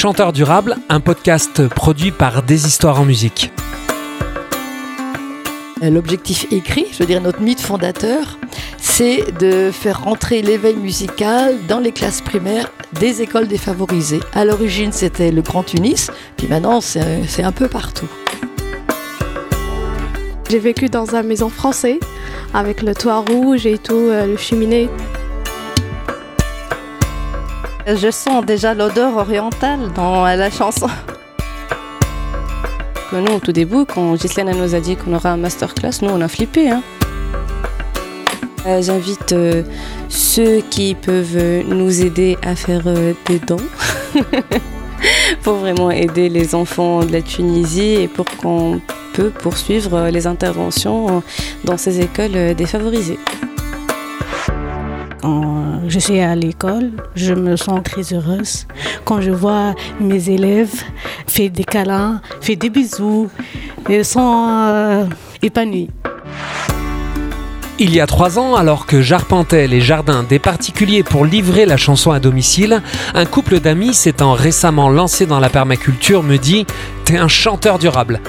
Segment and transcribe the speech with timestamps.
[0.00, 3.52] Chanteur durable, un podcast produit par Des Histoires en musique.
[5.82, 8.38] L'objectif écrit, je veux dire notre mythe fondateur,
[8.78, 14.20] c'est de faire rentrer l'éveil musical dans les classes primaires des écoles défavorisées.
[14.32, 18.08] À l'origine, c'était le Grand Tunis, puis maintenant, c'est un peu partout.
[20.48, 22.00] J'ai vécu dans une maison française
[22.54, 24.88] avec le toit rouge et tout, euh, le cheminée.
[27.86, 30.88] Je sens déjà l'odeur orientale dans la chanson.
[33.12, 36.20] Nous, au tout début, quand Ghislaine nous a dit qu'on aura un masterclass, nous, on
[36.20, 36.70] a flippé.
[36.70, 36.82] Hein.
[38.66, 39.62] Euh, j'invite euh,
[40.08, 43.56] ceux qui peuvent nous aider à faire euh, des dons
[45.42, 48.80] pour vraiment aider les enfants de la Tunisie et pour qu'on
[49.14, 51.22] peut poursuivre les interventions
[51.64, 53.18] dans ces écoles défavorisées.
[55.20, 58.66] Quand je suis à l'école, je me sens très heureuse.
[59.04, 60.82] Quand je vois mes élèves
[61.26, 63.28] faire des câlins, faire des bisous,
[63.88, 65.06] ils sont
[65.42, 65.90] épanouis.
[67.82, 71.78] Il y a trois ans, alors que j'arpentais les jardins des particuliers pour livrer la
[71.78, 72.82] chanson à domicile,
[73.14, 76.66] un couple d'amis s'étant récemment lancé dans la permaculture me dit
[77.06, 78.20] T'es un chanteur durable.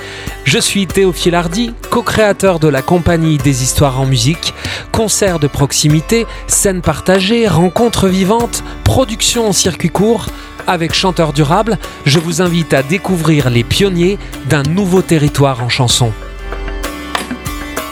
[0.46, 4.54] Je suis Théophile Hardy, co-créateur de la compagnie des histoires en musique,
[4.94, 10.28] concerts de proximité, scènes partagées, rencontres vivantes, production en circuit court.
[10.66, 16.14] Avec Chanteur Durable, je vous invite à découvrir les pionniers d'un nouveau territoire en chanson.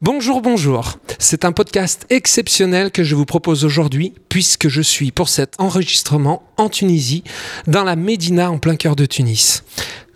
[0.00, 0.96] Bonjour, bonjour.
[1.18, 6.44] C'est un podcast exceptionnel que je vous propose aujourd'hui puisque je suis pour cet enregistrement
[6.56, 7.24] en Tunisie,
[7.66, 9.64] dans la Médina en plein cœur de Tunis.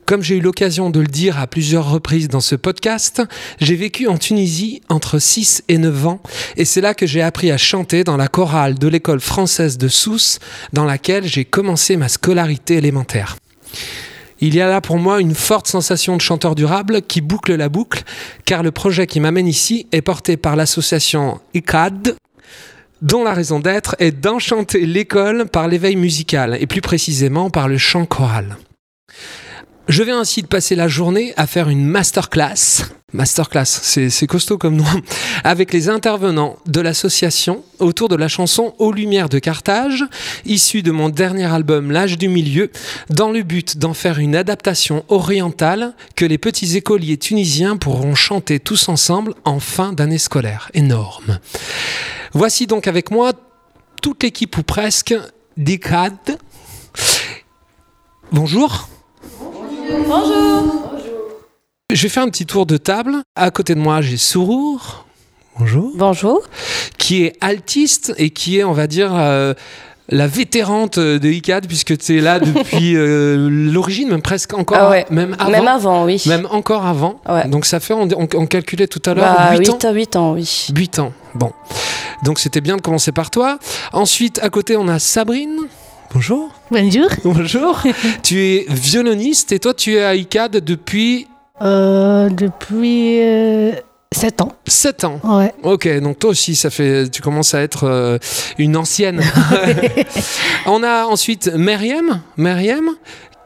[0.06, 3.22] Comme j'ai eu l'occasion de le dire à plusieurs reprises dans ce podcast,
[3.60, 6.22] j'ai vécu en Tunisie entre 6 et 9 ans
[6.56, 9.88] et c'est là que j'ai appris à chanter dans la chorale de l'école française de
[9.88, 10.38] Sousse
[10.72, 13.36] dans laquelle j'ai commencé ma scolarité élémentaire.
[14.44, 17.68] Il y a là pour moi une forte sensation de chanteur durable qui boucle la
[17.68, 18.02] boucle,
[18.44, 22.16] car le projet qui m'amène ici est porté par l'association ICAD,
[23.02, 27.78] dont la raison d'être est d'enchanter l'école par l'éveil musical, et plus précisément par le
[27.78, 28.56] chant choral.
[29.88, 32.84] Je vais ainsi de passer la journée à faire une masterclass.
[33.12, 34.84] Masterclass, c'est costaud comme nom.
[35.44, 40.04] Avec les intervenants de l'association autour de la chanson Aux Lumières de Carthage,
[40.46, 42.70] issue de mon dernier album L'âge du milieu,
[43.10, 48.60] dans le but d'en faire une adaptation orientale que les petits écoliers tunisiens pourront chanter
[48.60, 50.70] tous ensemble en fin d'année scolaire.
[50.74, 51.40] Énorme.
[52.32, 53.32] Voici donc avec moi
[54.00, 55.14] toute l'équipe ou presque
[55.56, 56.38] d'ICAD.
[58.30, 58.88] Bonjour.
[60.06, 60.92] Bonjour.
[61.92, 63.16] Je vais faire un petit tour de table.
[63.36, 65.04] À côté de moi, j'ai Sourour.
[65.58, 65.92] Bonjour.
[65.94, 66.40] Bonjour.
[66.98, 69.52] Qui est altiste et qui est, on va dire, euh,
[70.08, 74.90] la vétérante de ICAD, puisque tu es là depuis euh, l'origine, même presque encore, Ah
[74.90, 75.04] ouais.
[75.10, 75.50] même avant.
[75.50, 76.22] Même avant, oui.
[76.26, 77.20] Même encore avant.
[77.28, 77.46] Ouais.
[77.48, 79.72] Donc ça fait, on, on- on calculait tout à l'heure, Bah, 8 ans.
[79.74, 80.68] 8 à 8 ans, oui.
[80.74, 81.12] 8 ans.
[81.34, 81.52] Bon.
[82.24, 83.58] Donc c'était bien de commencer par toi.
[83.92, 85.56] Ensuite, à côté, on a Sabrine.
[86.14, 86.50] Bonjour.
[86.70, 87.08] Bonjour.
[87.24, 87.82] Bonjour.
[88.22, 91.26] tu es violoniste et toi, tu es à ICAD depuis
[91.62, 93.18] Euh, depuis
[94.12, 94.52] 7 ans.
[94.66, 95.20] 7 ans.
[95.24, 95.54] Ouais.
[95.62, 98.18] Ok, donc toi aussi, ça fait, tu commences à être euh,
[98.58, 99.22] une ancienne.
[100.66, 102.90] On a ensuite Myriam, Myriam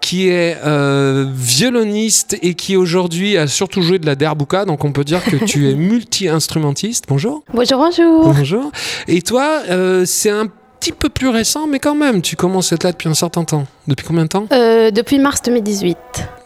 [0.00, 4.92] qui est euh, violoniste et qui aujourd'hui a surtout joué de la derbouka, donc on
[4.92, 7.06] peut dire que tu es multi-instrumentiste.
[7.08, 7.42] Bonjour.
[7.52, 8.32] Bonjour, bonjour.
[8.32, 8.70] Bonjour.
[9.08, 10.46] Et toi, euh, c'est un
[10.78, 13.44] petit peu plus récent, mais quand même, tu commences à être là depuis un certain
[13.44, 13.66] temps.
[13.86, 15.96] Depuis combien de temps Euh, depuis mars 2018.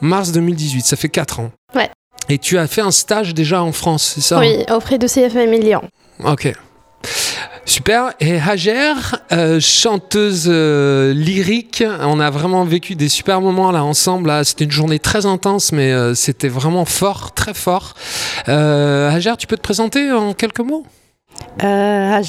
[0.01, 1.51] Mars 2018, ça fait 4 ans.
[1.75, 1.91] Ouais.
[2.29, 5.07] Et tu as fait un stage déjà en France, c'est ça hein Oui, auprès de
[5.07, 5.83] CFM Lyon.
[6.25, 6.53] Ok.
[7.65, 8.13] Super.
[8.21, 8.95] Et Hager,
[9.33, 14.33] euh, chanteuse euh, lyrique, on a vraiment vécu des super moments là ensemble.
[14.45, 17.95] C'était une journée très intense, mais euh, c'était vraiment fort, très fort.
[18.47, 20.85] Hager, tu peux te présenter en quelques mots?
[21.63, 22.21] Euh,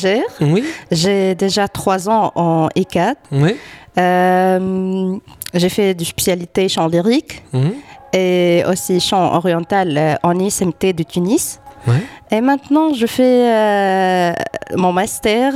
[0.42, 0.64] Oui.
[0.92, 3.16] j'ai déjà 3 ans en ECAD.
[3.32, 3.56] Oui.
[3.98, 5.18] Euh,
[5.54, 7.74] j'ai fait du spécialité chant lyrique Mhm.
[8.14, 11.60] et aussi chant oriental euh, en ISMT de Tunis.
[11.88, 12.02] Ouais.
[12.30, 14.34] Et maintenant, je fais euh,
[14.76, 15.54] mon master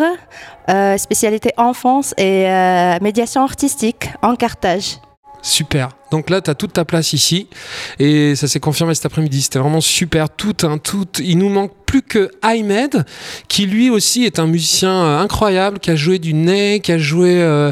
[0.70, 4.98] euh, spécialité enfance et euh, médiation artistique en Carthage.
[5.46, 5.90] Super.
[6.10, 7.48] Donc là, tu as toute ta place ici.
[8.00, 9.44] Et ça s'est confirmé cet après-midi.
[9.44, 10.28] C'était vraiment super.
[10.32, 11.06] Tout, un tout.
[11.20, 13.06] Il nous manque plus que Ahmed,
[13.48, 16.98] qui lui aussi est un musicien euh, incroyable, qui a joué du nez, qui a
[16.98, 17.40] joué.
[17.44, 17.72] Euh,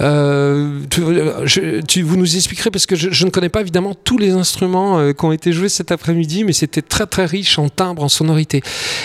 [0.00, 0.80] euh,
[1.86, 5.24] tu, vous nous expliquerez, parce que je, ne connais pas évidemment tous les instruments qui
[5.24, 8.60] ont été joués cet après-midi, mais c'était très très riche en timbre, en sonorité.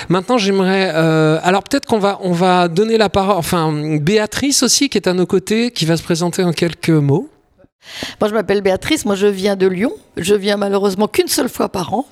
[0.09, 0.89] Maintenant, j'aimerais.
[0.89, 3.38] alors peut-être qu'on va, on va donner la parole.
[3.38, 3.71] Enfin,
[4.01, 7.29] Béatrice aussi, qui est à nos côtés, qui va se présenter en quelques mots.
[8.19, 9.93] Moi, je m'appelle Béatrice, moi je viens de Lyon.
[10.17, 12.05] Je viens malheureusement qu'une seule fois par an.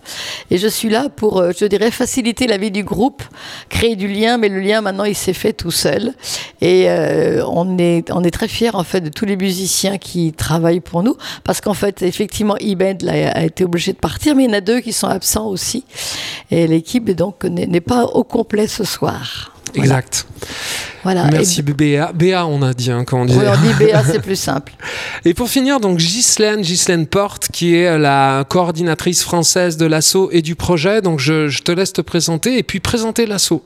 [0.50, 3.22] Et je suis là pour, euh, je dirais, faciliter la vie du groupe,
[3.68, 6.14] créer du lien, mais le lien maintenant il s'est fait tout seul.
[6.62, 11.04] Et euh, on, est, très fiers en fait de tous les musiciens qui travaillent pour
[11.04, 14.58] nous, parce qu'en fait, effectivement, Ibed a été obligé de partir, mais il y en
[14.58, 15.84] a deux qui sont absents aussi.
[16.52, 19.57] Et l'équipe donc n'est pas au complet ce soir.
[19.76, 20.28] Exact.
[21.04, 21.28] Voilà.
[21.32, 22.12] Merci Béa.
[22.14, 23.36] Béa, on a dit, hein, quand on dit.
[23.38, 24.74] Oui, on dit Béa, c'est plus simple.
[25.26, 30.42] Et pour finir, donc Ghislaine, Ghislaine Porte, qui est la coordinatrice française de l'assaut et
[30.42, 31.02] du projet.
[31.02, 33.64] Donc je, te laisse te présenter et puis présenter l'assaut.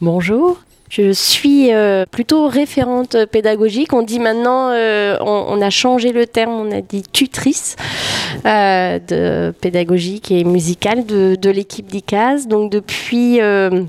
[0.00, 0.58] Bonjour.
[0.90, 3.92] Je suis euh, plutôt référente pédagogique.
[3.92, 7.74] On dit maintenant, euh, on, a changé le terme, on a dit tutrice
[8.46, 12.46] euh, de pédagogique et musicale de, de l'équipe d'ICAS.
[12.46, 13.82] Donc depuis euh,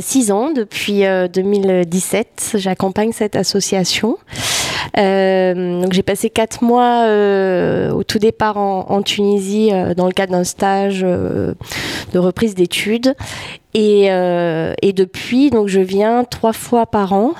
[0.00, 1.02] six ans, depuis
[1.32, 4.18] 2017, euh, j'accompagne cette association.
[4.96, 7.04] Euh, j'ai passé quatre mois
[7.92, 11.54] au tout départ en, Tunisie dans le cadre d'un stage de
[12.18, 13.14] reprise d'études
[13.74, 17.32] et, et, depuis donc je viens trois fois par an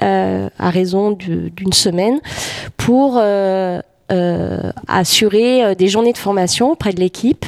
[0.00, 2.20] à raison d'une semaine
[2.76, 3.20] pour
[4.88, 7.44] assurer des journées de formation auprès de l'équipe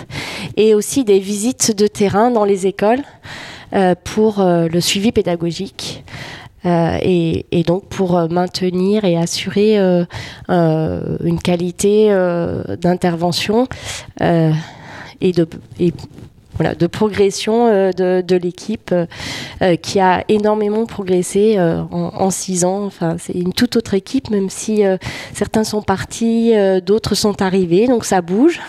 [0.57, 3.03] et aussi des visites de terrain dans les écoles.
[3.75, 6.05] Euh, pour euh, le suivi pédagogique.
[6.67, 9.77] Euh, et, donc pour maintenir et assurer
[10.49, 12.09] une qualité
[12.81, 13.67] d'intervention
[14.21, 15.49] et de
[16.55, 18.95] voilà, de progression de, l'équipe
[19.81, 22.85] qui a énormément progressé en, six ans.
[22.85, 24.83] Enfin, c'est une toute autre équipe, même si
[25.33, 26.53] certains sont partis,
[26.87, 28.61] d'autres sont arrivés, donc ça bouge.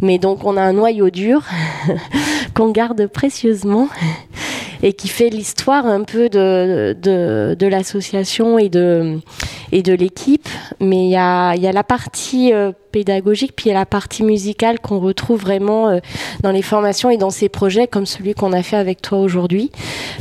[0.00, 1.42] Mais donc on a un noyau dur
[2.54, 3.88] qu'on garde précieusement
[4.82, 9.18] et qui fait l'histoire un peu de, l'association et de,
[9.72, 10.48] et de l'équipe.
[10.80, 14.78] Mais il y a, la partie euh, pédagogique, puis il y a la partie musicale
[14.78, 15.98] qu'on retrouve vraiment euh,
[16.42, 19.70] dans les formations et dans ces projets comme celui qu'on a fait avec toi aujourd'hui,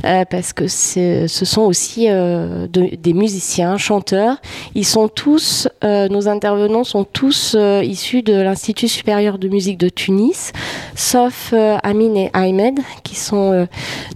[0.05, 4.37] euh, parce que ce sont aussi des musiciens, chanteurs.
[4.75, 10.51] Ils sont tous, nos intervenants sont tous issus de l'Institut supérieur de musique de Tunis,
[10.95, 11.53] sauf
[11.83, 13.67] Amine et Ahmed, qui sont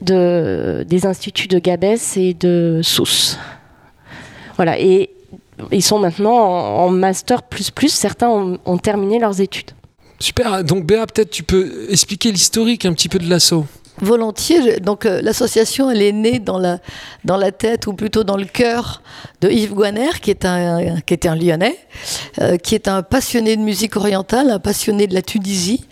[0.02, 3.38] de des instituts de Gabès et de Sousse.
[4.56, 5.12] Voilà, et
[5.72, 9.72] ils sont maintenant en, master plus plus, certains ont, terminé leurs études.
[10.20, 13.66] Super, donc Béa, peut-être tu peux expliquer l'historique un petit peu de l'assaut
[14.02, 14.80] volontiers.
[14.80, 16.80] Donc euh, l'association, elle est née dans la,
[17.26, 19.02] dans la tête, ou plutôt dans le cœur
[19.42, 21.78] de Yves Guaner, qui est un, qui était un Lyonnais,
[22.42, 25.86] euh, qui est un passionné de musique orientale, un passionné de la Tunisie,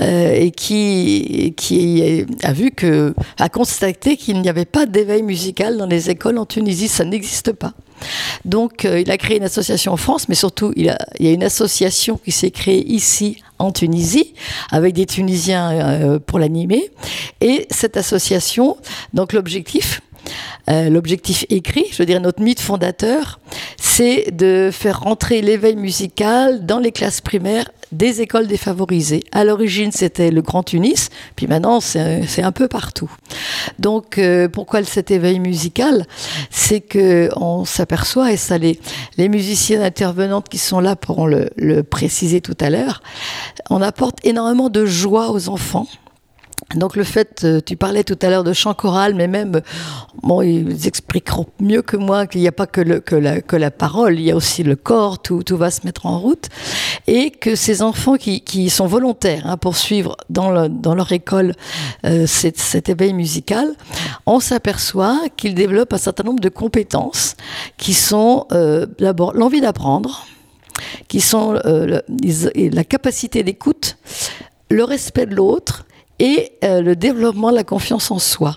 [0.00, 5.76] euh, et qui, qui a vu que, a constaté qu'il n'y avait pas d'éveil musical
[5.76, 7.72] dans les écoles en Tunisie, ça n'existe pas.
[8.44, 11.42] Donc, euh, il a créé une association en France, mais surtout, il, y a une
[11.42, 14.34] association qui s'est créée ici en Tunisie,
[14.70, 16.90] avec des Tunisiens euh, pour l'animer.
[17.40, 18.76] Et cette association,
[19.14, 20.00] donc l'objectif,
[20.68, 23.40] euh, l'objectif écrit, je veux dire notre mythe fondateur,
[23.76, 29.22] c'est de faire rentrer l'éveil musical dans les classes primaires des écoles défavorisées.
[29.32, 33.10] À l'origine, c'était le Grand Tunis, puis maintenant, c'est un peu partout.
[33.78, 36.04] Donc, euh, pourquoi cet éveil musical?
[36.50, 38.80] C'est que on s'aperçoit, et ça, les,
[39.18, 43.02] les musiciennes intervenantes qui sont là pourront le, le préciser tout à l'heure,
[43.70, 45.86] on apporte énormément de joie aux enfants
[46.74, 49.60] donc le fait, euh, tu parlais tout à l'heure de chant choral, mais même,
[50.22, 53.54] bon, ils expliqueront mieux que moi qu'il n'y a pas que, le, que, la, que,
[53.54, 56.48] la, parole, il y a aussi le corps, tout, tout, va se mettre en route,
[57.06, 61.54] et que ces enfants qui, qui sont volontaires hein, pour suivre dans, dans leur école
[62.04, 63.74] euh, cet, éveil musical,
[64.26, 67.36] on s'aperçoit qu'ils développent un certain nombre de compétences
[67.76, 70.26] qui sont euh, d'abord l'envie d'apprendre,
[71.08, 73.96] qui sont la capacité d'écoute,
[74.68, 75.86] le respect de l'autre,
[76.18, 78.54] et euh, le développement de la confiance en soi.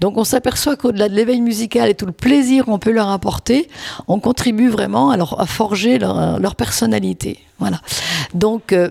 [0.00, 3.68] Donc on s'aperçoit qu'au-delà de l'éveil musical et tout le plaisir qu'on peut leur apporter,
[4.08, 7.40] on contribue vraiment à, forger leur, personnalité.
[7.58, 7.80] Voilà.
[8.34, 8.90] Donc euh,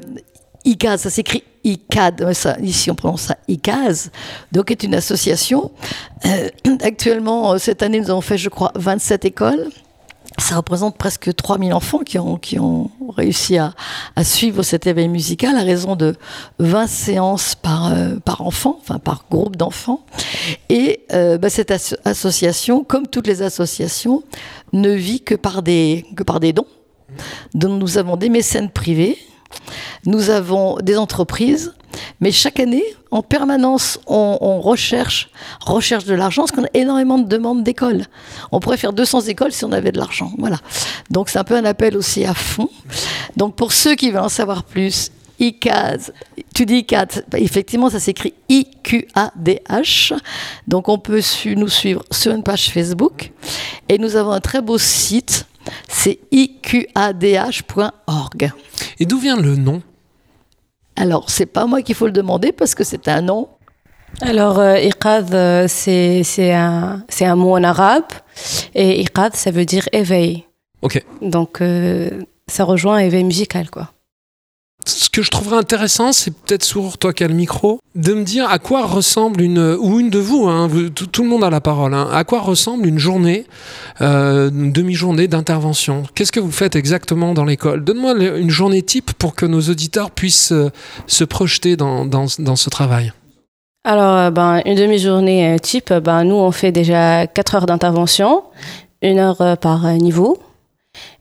[0.65, 4.09] ICAS, ça s'écrit ICAD, ça, ici on prononce ça ICAS,
[4.51, 5.71] donc est une association.
[6.25, 6.49] Euh,
[6.81, 9.69] actuellement, cette année, nous avons fait, je crois, 27 écoles
[10.39, 13.73] ça représente presque 3000 enfants qui ont, qui ont réussi à,
[14.23, 16.15] suivre cet éveil musical à raison de
[16.59, 20.05] 20 séances par, euh, par enfant, enfin par groupe d'enfants.
[20.69, 24.23] Et euh, bah, cette asso- association, comme toutes les associations,
[24.73, 26.67] ne vit que par des, que par des dons.
[27.53, 29.17] Donc nous avons des mécènes privés,
[30.05, 31.73] nous avons des entreprises,
[32.19, 35.29] mais chaque année, en permanence, on, recherche,
[35.61, 38.05] recherche de l'argent, parce qu'on a énormément de demandes d'écoles.
[38.51, 40.31] On pourrait faire 200 écoles si on avait de l'argent.
[40.37, 40.57] Voilà.
[41.09, 42.69] Donc c'est un peu un appel aussi à fond.
[43.37, 46.13] Donc pour ceux qui veulent en savoir plus, ICAD,
[46.53, 50.17] tu dis ICAD, bah, effectivement ça s'écrit I-Q-A-D-H.
[50.67, 51.21] Donc on peut
[51.55, 53.31] nous suivre sur une page Facebook.
[53.87, 55.47] Et nous avons un très beau site,
[55.87, 57.61] c'est iqadh.org.
[58.99, 59.81] Et d'où vient le nom?
[60.99, 63.47] Alors, c'est pas moi qu'il faut le demander parce que c'est un nom.
[64.21, 68.11] Alors, euh, iqad, euh, c'est c'est un, c'est un mot en arabe.
[68.75, 70.43] Et iqad, ça veut dire éveil.
[70.81, 71.01] Ok.
[71.21, 72.09] Donc, euh,
[72.47, 73.91] ça rejoint éveil musical, quoi.
[74.89, 78.23] Ce que je trouverais intéressant, c'est peut-être sur toi qui as le micro, de me
[78.23, 80.67] dire à quoi ressemble une, ou une de vous, hein,
[81.11, 83.45] tout, le monde a la parole, hein, à quoi ressemble une journée,
[84.01, 86.03] euh, une demi-journée d'intervention?
[86.15, 87.83] Qu'est-ce que vous faites exactement dans l'école?
[87.83, 90.71] Donne-moi une journée type pour que nos auditeurs puissent euh,
[91.05, 93.13] se projeter dans, dans, ce travail.
[93.83, 98.43] Alors, euh, ben, une demi-journée type, ben, nous, on fait déjà 4 heures d'intervention,
[99.01, 100.39] une heure par niveau.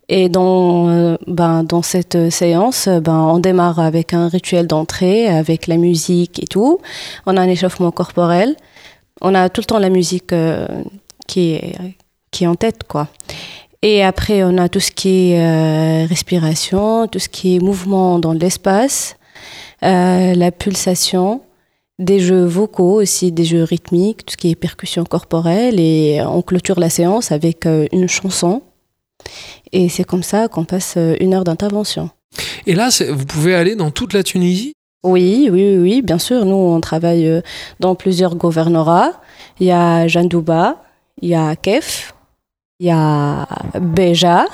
[0.08, 4.66] Et dans, euh, ben, dans cette euh, séance, euh, ben, on démarre avec un rituel
[4.66, 6.80] d'entrée, avec la musique et tout.
[7.26, 8.56] On a un échauffement corporel.
[9.20, 10.32] On a tout le temps la musique
[11.26, 11.74] qui, est,
[12.30, 13.08] qui est en tête, quoi.
[13.82, 18.32] Et après, on a tout ce qui est respiration, tout ce qui est mouvement dans
[18.32, 19.16] l'espace,
[19.82, 21.40] la pulsation
[21.98, 25.80] des jeux vocaux aussi, des jeux rythmiques, tout ce qui est percussion corporelle.
[25.80, 28.62] Et on clôture la séance avec une chanson.
[29.72, 32.10] Et c'est comme ça qu'on passe euh, une heure d'intervention.
[32.66, 34.72] Et là, vous pouvez aller dans toute la Tunisie?
[35.04, 36.44] Oui, oui, oui, oui, bien sûr.
[36.44, 37.40] Nous, on travaille euh,
[37.80, 39.12] dans plusieurs gouvernorats.
[39.60, 40.82] Il y a Jandouba,
[41.22, 42.14] il y a Kef,
[42.80, 43.46] il y a
[43.80, 44.44] Béja,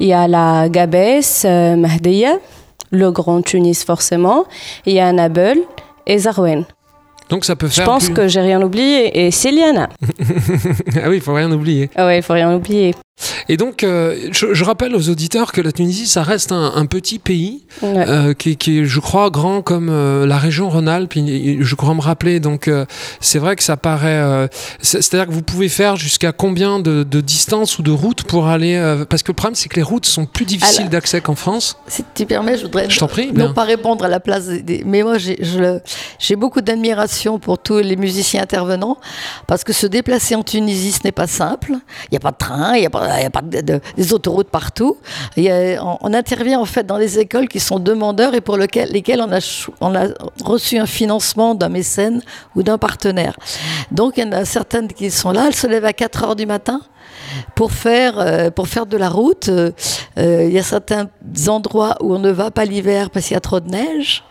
[0.00, 2.38] il y a la Gabès, euh, Mahdiya,
[2.90, 4.44] le Grand Tunis forcément,
[4.86, 5.58] il y a Nabeul
[6.06, 6.64] et Zarouen.
[7.28, 7.84] Donc ça peut Je faire.
[7.84, 9.88] pense plus- que j'ai rien oublié et Céliana.
[11.02, 11.90] ah oui, il faut rien oublier.
[11.96, 12.94] Ah ouais, il faut rien oublier.
[13.48, 16.86] Et donc, euh, je, je rappelle aux auditeurs que la Tunisie, ça reste un, un
[16.86, 18.04] petit pays Ouais.
[18.08, 21.14] euh, qui, est- qui est, je crois, grand comme euh, la région Rhône-Alpes.
[21.16, 22.40] Je crois me rappeler.
[22.40, 22.70] Donc,
[23.20, 24.48] c'est vrai que ça paraît.
[24.80, 28.48] c'est- C'est-à-dire que vous pouvez faire jusqu'à combien de, de distance ou de route pour
[28.48, 28.76] aller.
[29.08, 31.76] parce que le problème, c'est que les routes sont plus difficiles d'accès qu'en France.
[31.88, 33.32] Si tu permets, je voudrais Je t'en prie.
[33.32, 34.82] non pas répondre à la place des.
[34.84, 38.98] mais moi, j'ai beaucoup d'admiration pour tous les musiciens intervenants
[39.46, 41.72] parce que se déplacer en Tunisie, ce n'est pas simple.
[42.04, 43.60] Il n'y a pas de train, il n'y a pas, il y a pas de-
[43.60, 44.96] de- des autoroutes partout.
[45.36, 49.38] On, intervient en fait dans des écoles qui sont demandeurs et pour lesquelles on a,
[49.80, 50.06] on a
[50.44, 52.22] reçu un financement d'un mécène
[52.54, 53.36] ou d'un partenaire.
[53.90, 56.36] Donc, il y en a certaines qui sont là, elles se lèvent à 4 heures
[56.36, 56.80] du matin
[57.54, 59.48] pour faire, euh, pour faire de la route.
[59.48, 59.72] Euh,
[60.16, 61.08] Il y a certains
[61.48, 64.24] endroits où on ne va pas l'hiver parce qu'il y a trop de neige.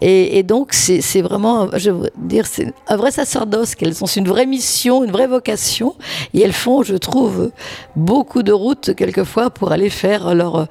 [0.00, 4.06] Et, donc, c'est vraiment, je veux dire, c'est un vrai sacerdoce qu'elles ont.
[4.06, 5.94] C'est une vraie mission, une vraie vocation.
[6.34, 7.50] Et elles font, je trouve,
[7.96, 10.68] beaucoup de routes quelquefois pour aller faire leurs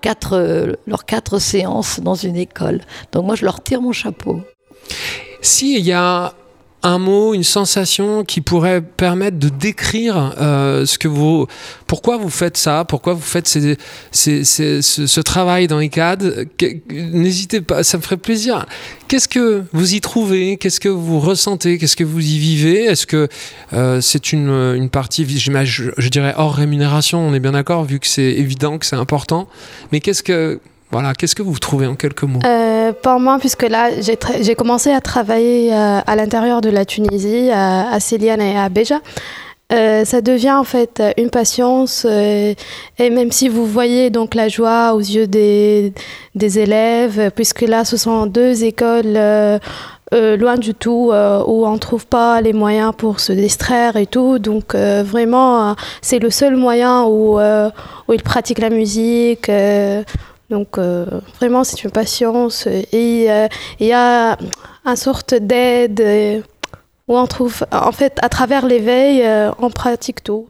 [0.00, 2.80] quatre, leurs quatre séances dans une école.
[3.12, 4.40] Donc moi, je leur tire mon chapeau.
[5.40, 6.34] S'il y a
[6.82, 11.46] un mot, une sensation qui pourrait permettre de décrire euh, ce que vous,
[11.86, 16.46] pourquoi vous faites ça, pourquoi vous faites ce, travail dans ICAD,
[16.90, 18.64] n'hésitez pas, ça me ferait plaisir.
[19.08, 20.56] Qu'est-ce que vous y trouvez?
[20.56, 21.78] Qu'est-ce que vous ressentez?
[21.78, 22.84] Qu'est-ce que vous y vivez?
[22.84, 23.28] Est-ce que
[23.72, 28.06] euh, c'est une, partie, je, je dirais hors rémunération On est bien d'accord, vu que
[28.06, 29.48] c'est évident que c'est important.
[29.90, 32.40] Mais qu'est-ce que voilà, qu'est-ce que vous trouvez en quelques mots?
[32.46, 37.50] Euh, pour moi, puisque là, j'ai commencé à travailler euh, à l'intérieur de la Tunisie,
[37.50, 39.00] à, à et à Béja.
[39.70, 42.54] Euh, ça devient en fait une patience euh,
[42.98, 45.92] et même si vous voyez donc la joie aux yeux des,
[46.34, 49.18] élèves, puisque là ce sont deux écoles
[50.10, 54.74] loin du tout où on trouve pas les moyens pour se distraire et tout, donc
[54.74, 57.38] vraiment c'est le seul moyen où
[58.10, 59.50] ils pratiquent la musique.
[60.50, 61.06] Donc euh,
[61.38, 62.66] vraiment, c'est une patience.
[62.66, 63.28] Et
[63.80, 64.36] il y a
[64.84, 66.40] une sorte d'aide euh,
[67.06, 70.48] où on trouve, en fait, à travers l'éveil, euh, on pratique tout.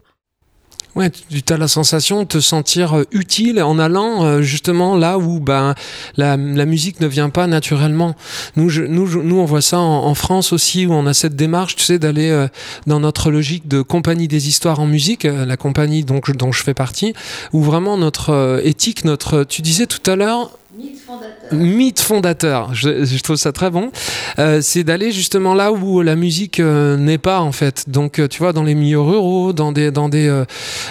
[0.95, 5.19] Ouais, tu as la sensation de te sentir euh, utile en allant euh, justement là
[5.19, 5.75] où ben,
[6.17, 8.15] la, musique ne vient pas naturellement.
[8.55, 11.75] Nous, nous, nous on voit ça en, en, France aussi, où on a cette démarche,
[11.75, 12.47] tu sais, d'aller euh,
[12.87, 16.63] dans notre logique de compagnie des histoires en musique, la compagnie dont je, dont je
[16.63, 17.13] fais partie,
[17.53, 19.43] où vraiment notre éthique, notre...
[19.43, 21.59] Tu disais tout à l'heure, Mythe fondateur.
[21.59, 23.91] Mythe fondateur, je, trouve ça très bon.
[24.37, 27.89] Euh, c'est d'aller justement là où la musique euh, n'est pas en fait.
[27.89, 30.43] Donc euh, tu vois, dans les milieux ruraux, dans des, dans des,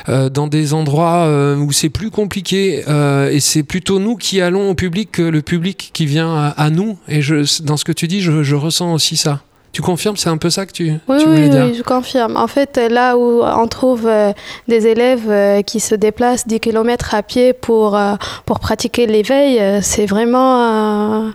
[0.06, 1.26] dans des endroits
[1.56, 2.84] où c'est plus compliqué,
[3.30, 6.98] et c'est plutôt nous qui allons au public que le public qui vient à, nous.
[7.08, 7.20] Et
[7.62, 9.40] dans ce que tu dis, je ressens aussi ça.
[9.72, 11.82] Tu confirmes, c'est un peu ça que tu, oui, tu oui, voulais dire Oui, je
[11.82, 12.36] confirme.
[12.36, 14.32] En fait, là où on trouve euh,
[14.66, 18.14] des élèves euh, qui se déplacent 10 km à pied pour, euh,
[18.46, 21.30] pour pratiquer l'éveil, c'est vraiment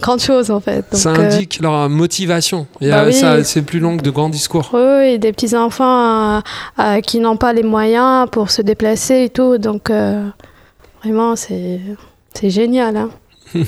[0.00, 0.84] grande chose en fait.
[0.90, 2.66] Donc, ça indique leur motivation.
[2.80, 3.44] Bah oui.
[3.44, 4.70] c'est plus long que de grands discours.
[4.72, 6.42] Oui, oui des petits enfants
[7.04, 9.58] qui n'ont pas les moyens pour se déplacer et tout.
[9.58, 9.92] Donc
[11.04, 12.96] vraiment, c'est génial.
[12.96, 13.10] Hein.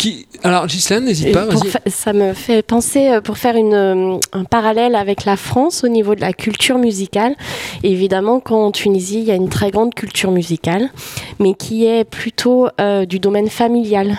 [0.00, 0.26] Qui...
[0.42, 1.46] Alors, Ghislaine, n'hésite pas.
[1.86, 6.22] Ça me fait penser, pour faire une, un parallèle avec la France au niveau de
[6.22, 7.34] la culture musicale.
[7.82, 10.88] Évidemment, qu'en Tunisie, il y a une très grande culture musicale,
[11.38, 14.16] mais qui est plutôt euh, du domaine familial.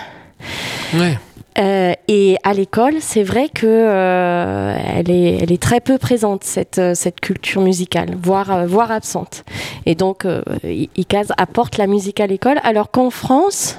[0.94, 1.18] Ouais.
[1.58, 6.44] Euh, et à l'école, c'est vrai que euh, elle, est, elle est très peu présente
[6.44, 9.42] cette, cette culture musicale, voire, euh, voire absente.
[9.84, 10.26] Et donc,
[10.64, 13.78] ICAS apporte la musique à l'école, alors qu'en France,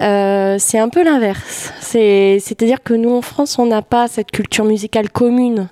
[0.00, 1.72] euh, c'est un peu l'inverse.
[1.80, 5.68] C'est-à-dire que nous, en France, on n'a pas cette culture musicale commune.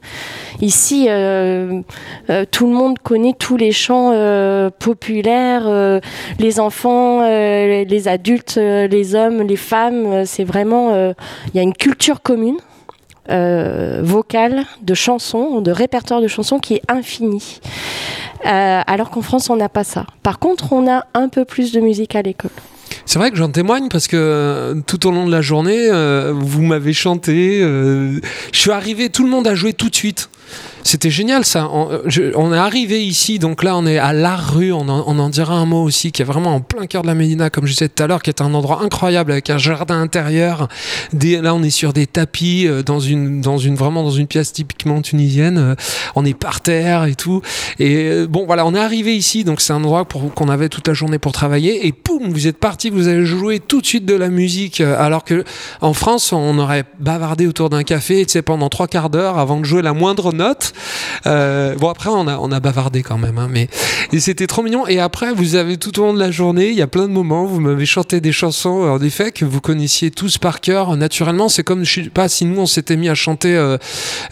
[0.60, 1.82] Ici, euh,
[2.30, 4.12] euh, tout le monde connaît tous les chants
[4.78, 6.00] populaires,
[6.38, 10.24] les enfants, les adultes, les hommes, les femmes.
[10.24, 12.58] C'est vraiment, il y a une culture commune.
[13.28, 17.60] vocale, de chansons, de répertoire de chansons qui est infini.
[18.42, 20.06] alors qu'en France, on n'a pas ça.
[20.22, 22.50] Par contre, on a un peu plus de musique à l'école.
[23.04, 26.32] C'est vrai que j'en témoigne parce que euh, tout au long de la journée, euh,
[26.34, 27.60] vous m'avez chanté.
[27.62, 28.20] Euh,
[28.52, 30.30] je suis arrivé, tout le monde a joué tout de suite.
[30.86, 31.68] C'était génial ça.
[31.72, 35.28] On, je, on, est arrivé ici, donc là on est à la rue, on en,
[35.30, 37.72] dira un mot aussi, qui est vraiment en plein cœur de la Médina, comme je
[37.72, 40.68] disais tout à l'heure, qui est un endroit incroyable avec un jardin intérieur.
[41.12, 44.52] Là on est sur des tapis, euh, dans une, dans une, vraiment dans une pièce
[44.52, 45.58] typiquement tunisienne.
[45.58, 45.74] Euh,
[46.14, 47.42] on est par terre et tout.
[47.80, 50.86] Et euh, bon voilà, on est arrivé ici, donc c'est un endroit qu'on avait toute
[50.86, 51.88] la journée pour travailler.
[51.88, 55.24] Et poum, vous êtes parti, vous avez joué tout de suite de la musique, alors
[55.24, 55.42] que
[55.80, 59.58] en France on aurait bavardé autour d'un café, tu sais, pendant trois quarts d'heure avant
[59.58, 60.74] de jouer la moindre note.
[61.26, 63.68] Euh, bon après on a, on a bavardé quand même, hein, mais
[64.18, 64.86] c'était trop mignon.
[64.86, 67.12] Et après vous avez tout au long de la journée, il y a plein de
[67.12, 71.48] moments, vous m'avez chanté des chansons en effet que vous connaissiez tous par cœur naturellement.
[71.48, 73.78] C'est comme je sais pas si nous on s'était mis à chanter euh,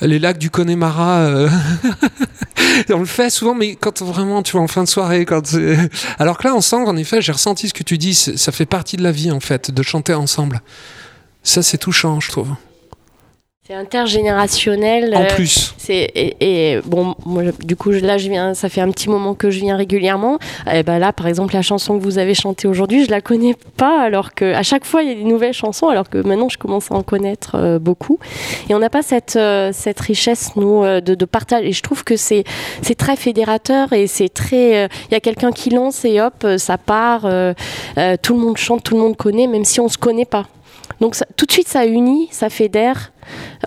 [0.00, 1.18] les lacs du Connemara.
[1.20, 1.48] Euh...
[2.90, 5.56] on le fait souvent, mais quand vraiment tu vois en fin de soirée, quand
[6.18, 8.96] alors que là ensemble en effet j'ai ressenti ce que tu dis, ça fait partie
[8.96, 10.60] de la vie en fait de chanter ensemble.
[11.42, 12.54] Ça c'est touchant je trouve.
[13.66, 15.16] C'est intergénérationnel.
[15.16, 15.68] En plus.
[15.68, 16.36] Euh, c'est et,
[16.74, 18.52] et, bon, moi, du coup, là, je viens.
[18.52, 20.38] Ça fait un petit moment que je viens régulièrement.
[20.70, 23.56] Et ben là, par exemple, la chanson que vous avez chantée aujourd'hui, je la connais
[23.78, 26.50] pas, alors que à chaque fois, il y a des nouvelles chansons, alors que maintenant,
[26.50, 28.18] je commence à en connaître euh, beaucoup.
[28.68, 31.64] Et on n'a pas cette euh, cette richesse nous de, de, partage.
[31.64, 32.44] Et je trouve que c'est
[32.82, 34.90] c'est très fédérateur et c'est très.
[35.08, 37.22] Il y a quelqu'un qui lance et hop, ça part.
[37.22, 40.44] tout le monde chante, tout le monde connaît, même si on se connaît pas.
[41.00, 43.13] Donc ça, tout de suite, ça unit, ça fédère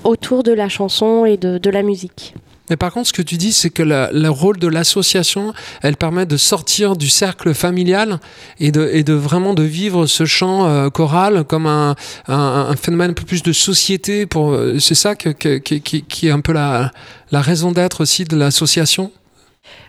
[0.04, 2.34] autour de la chanson et de, de la musique.
[2.70, 5.96] Mais par contre, ce que tu dis, c'est que la, le rôle de l'association, elle
[5.96, 8.20] permet de sortir du cercle familial
[8.60, 11.96] et de, et de vraiment de vivre ce chant euh, choral comme un,
[12.28, 14.26] un, un, phénomène un peu plus de société.
[14.26, 16.92] Pour, c'est ça que, que, qui, qui est un peu la,
[17.32, 19.12] la raison d'être aussi de l'association?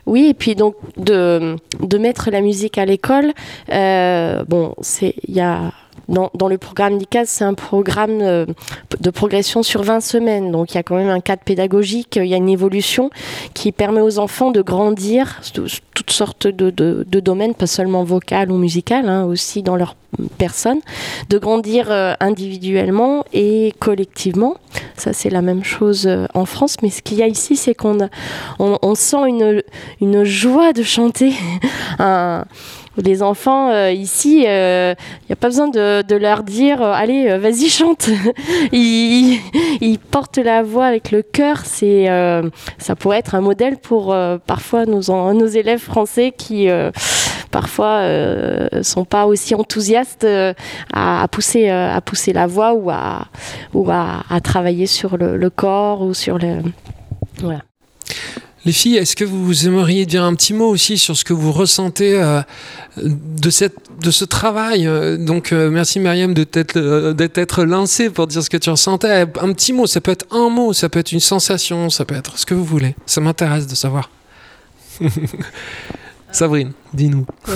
[0.05, 3.33] Oui, et puis donc de, de mettre la musique à l'école,
[3.71, 5.71] euh, bon, c'est il y a
[6.09, 8.45] dans, le programme d'ICAS, c'est un programme euh,
[8.99, 10.51] de progression sur 20 semaines.
[10.51, 13.09] Donc il y a quand même un cadre pédagogique, il y a une évolution
[13.53, 19.07] qui permet aux enfants de grandir toutes sortes de, domaines, pas seulement vocal ou musical,
[19.07, 19.95] hein, aussi dans leur
[20.37, 20.79] personne,
[21.29, 24.55] de grandir euh, individuellement et collectivement.
[24.95, 26.77] Ça, c'est la même chose euh, en France.
[26.81, 28.09] Mais ce qu'il y a ici, c'est qu'on
[28.57, 29.27] on, on, sent
[30.01, 31.33] une, joie de chanter.
[33.01, 34.93] les enfants euh, ici, il euh,
[35.29, 38.09] n'y a pas besoin de, leur dire euh, allez, vas-y, chante.
[38.71, 39.39] ils,
[39.81, 41.61] ils, portent la voix avec le cœur.
[41.65, 42.07] C'est,
[42.77, 46.67] ça pourrait être un modèle pour parfois nos, élèves français qui
[47.51, 48.03] parfois
[48.81, 50.27] sont pas aussi enthousiastes
[50.93, 51.67] à, pousser,
[52.33, 52.89] la voix ou
[53.91, 56.57] à, travailler sur le, le corps ou sur le.
[57.41, 57.61] Voilà.
[58.65, 61.51] Les filles, est-ce que vous aimeriez dire un petit mot aussi sur ce que vous
[61.53, 62.41] ressentez euh,
[62.97, 68.43] de, cette, de ce travail euh, Donc, euh, merci euh, d'être être lancée pour dire
[68.43, 69.21] ce que tu ressentais.
[69.41, 72.15] Un petit mot, ça peut être un mot, ça peut être une sensation, ça peut
[72.15, 72.95] être ce que vous voulez.
[73.05, 74.09] Ça m'intéresse de savoir.
[76.31, 77.25] Sabrine, dis-nous.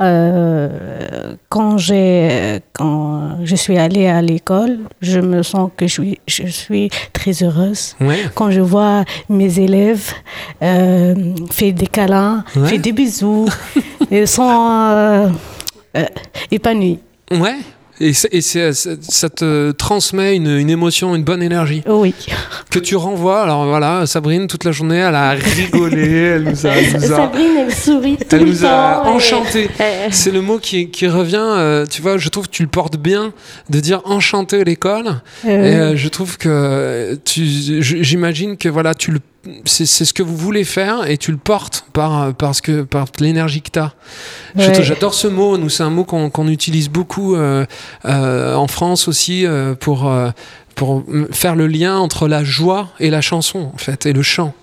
[0.00, 6.20] Euh, quand, j'ai, quand je suis allée à l'école, je me sens que je suis,
[6.28, 7.96] je suis très heureuse.
[8.00, 8.18] Ouais.
[8.34, 10.12] Quand je vois mes élèves
[10.62, 11.14] euh,
[11.50, 12.68] faire des câlins, Ouais.
[12.68, 13.48] faire des bisous,
[14.10, 15.28] ils sont euh,
[15.96, 16.04] euh,
[16.50, 17.00] épanouis.
[17.30, 17.56] Ouais.
[18.00, 22.14] Et, et ça te transmet une, une émotion, une bonne énergie Oui.
[22.70, 23.42] que tu renvoies.
[23.42, 27.16] Alors voilà, Sabrine, toute la journée, elle a rigolé, elle nous a, elle nous a,
[27.16, 29.44] Sabrine, elle sourit tout elle le nous a temps.
[29.56, 29.68] et-
[30.10, 32.96] C'est le mot qui, qui revient, euh, tu vois, je trouve que tu le portes
[32.96, 33.32] bien
[33.68, 35.06] de dire enchanter l'école.
[35.44, 37.44] Et Euh, euh, je trouve que tu,
[37.82, 39.18] j'imagine que voilà, tu le,
[39.64, 43.62] c'est, ce que vous voulez faire et tu le portes par, parce que, par l'énergie
[43.62, 43.94] que tu as.
[44.56, 44.82] Ouais.
[44.82, 47.66] J'adore ce mot, nous, c'est un mot qu'on, utilise beaucoup euh,
[48.04, 50.10] euh, en France aussi euh, pour,
[50.74, 54.54] pour faire le lien entre la joie et la chanson, en fait, et le chant.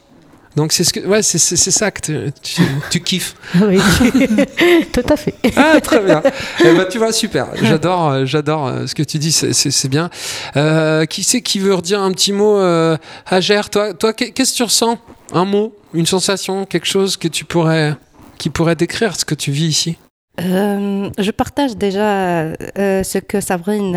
[0.56, 3.36] Donc c'est ce que, ouais, c'est, ça que tu, tu, tu kiffes.
[3.62, 3.78] oui.
[4.94, 5.36] Tout à fait.
[5.58, 6.22] Ah, très bien.
[6.64, 7.48] Eh ben, tu vois, super.
[7.62, 10.10] J'adore, euh, j'adore euh, ce que tu dis, c'est- bien.
[10.56, 14.52] Euh, qui c'est qui veut redire un petit mot euh, Hager, toi, toi qu'est- qu'est-ce
[14.54, 14.98] que tu ressens?
[15.34, 17.96] Un mot, une sensation, quelque chose que tu pourrais,
[18.38, 19.98] qui pourrait décrire ce que tu vis ici?
[20.42, 22.42] Euh, je partage déjà
[22.78, 23.96] euh, ce que Sabrine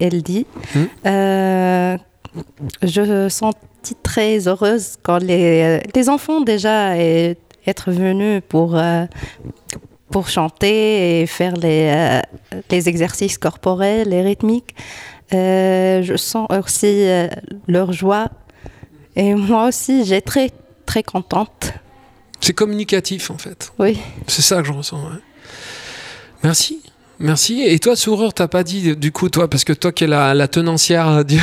[0.00, 0.46] elle, dit.
[0.74, 0.84] Hmm.
[1.06, 1.96] Euh,
[2.82, 3.28] je me
[3.94, 9.04] très heureuse quand les, les enfants déjà est, être venus pour, euh,
[10.10, 12.20] pour chanter et faire les, euh,
[12.70, 14.74] les exercices corporels et rythmiques.
[15.32, 17.06] Euh, je sens aussi
[17.66, 18.28] leur joie.
[19.16, 20.50] Et moi aussi, j'ai très,
[20.84, 21.72] très contente.
[22.40, 23.72] C'est communicatif en fait.
[23.78, 23.98] Oui.
[24.26, 24.98] C'est ça que je ressens.
[24.98, 25.20] ouais.
[26.44, 26.82] Merci.
[27.18, 27.62] Merci.
[27.62, 30.34] Et toi, Sourire, t'as pas dit du coup, toi, parce que toi qui es la,
[30.34, 31.40] la tenancière du-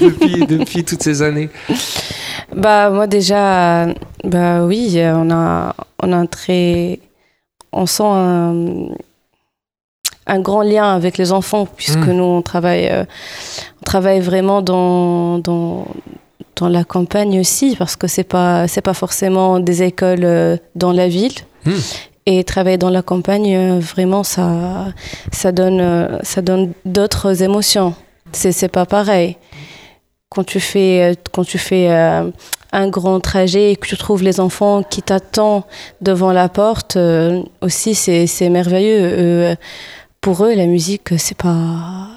[0.00, 1.48] depuis, depuis toutes ces années.
[2.54, 3.86] Bah moi déjà,
[4.24, 6.98] bah oui, on a, on a un très,
[7.72, 8.88] on sent un,
[10.26, 12.12] un grand lien avec les enfants puisque Mm.
[12.12, 13.04] nous on travaille, euh,
[13.80, 15.86] on travaille vraiment dans, dans,
[16.56, 20.92] dans la campagne aussi parce que c'est pas, c'est pas forcément des écoles euh, dans
[20.92, 21.32] la ville.
[21.64, 21.70] Mm.
[22.24, 24.86] Et travailler dans la campagne, euh, vraiment, ça,
[25.32, 27.94] ça donne, euh, ça donne d'autres émotions.
[28.30, 29.36] C'est, c'est pas pareil.
[30.28, 34.38] Quand tu fais, euh, quand tu fais un grand trajet et que tu trouves les
[34.38, 35.64] enfants qui t'attendent
[36.00, 36.96] devant la porte,
[37.60, 39.56] aussi, c'est, c'est merveilleux.
[40.20, 42.08] Pour eux, la musique, c'est pas,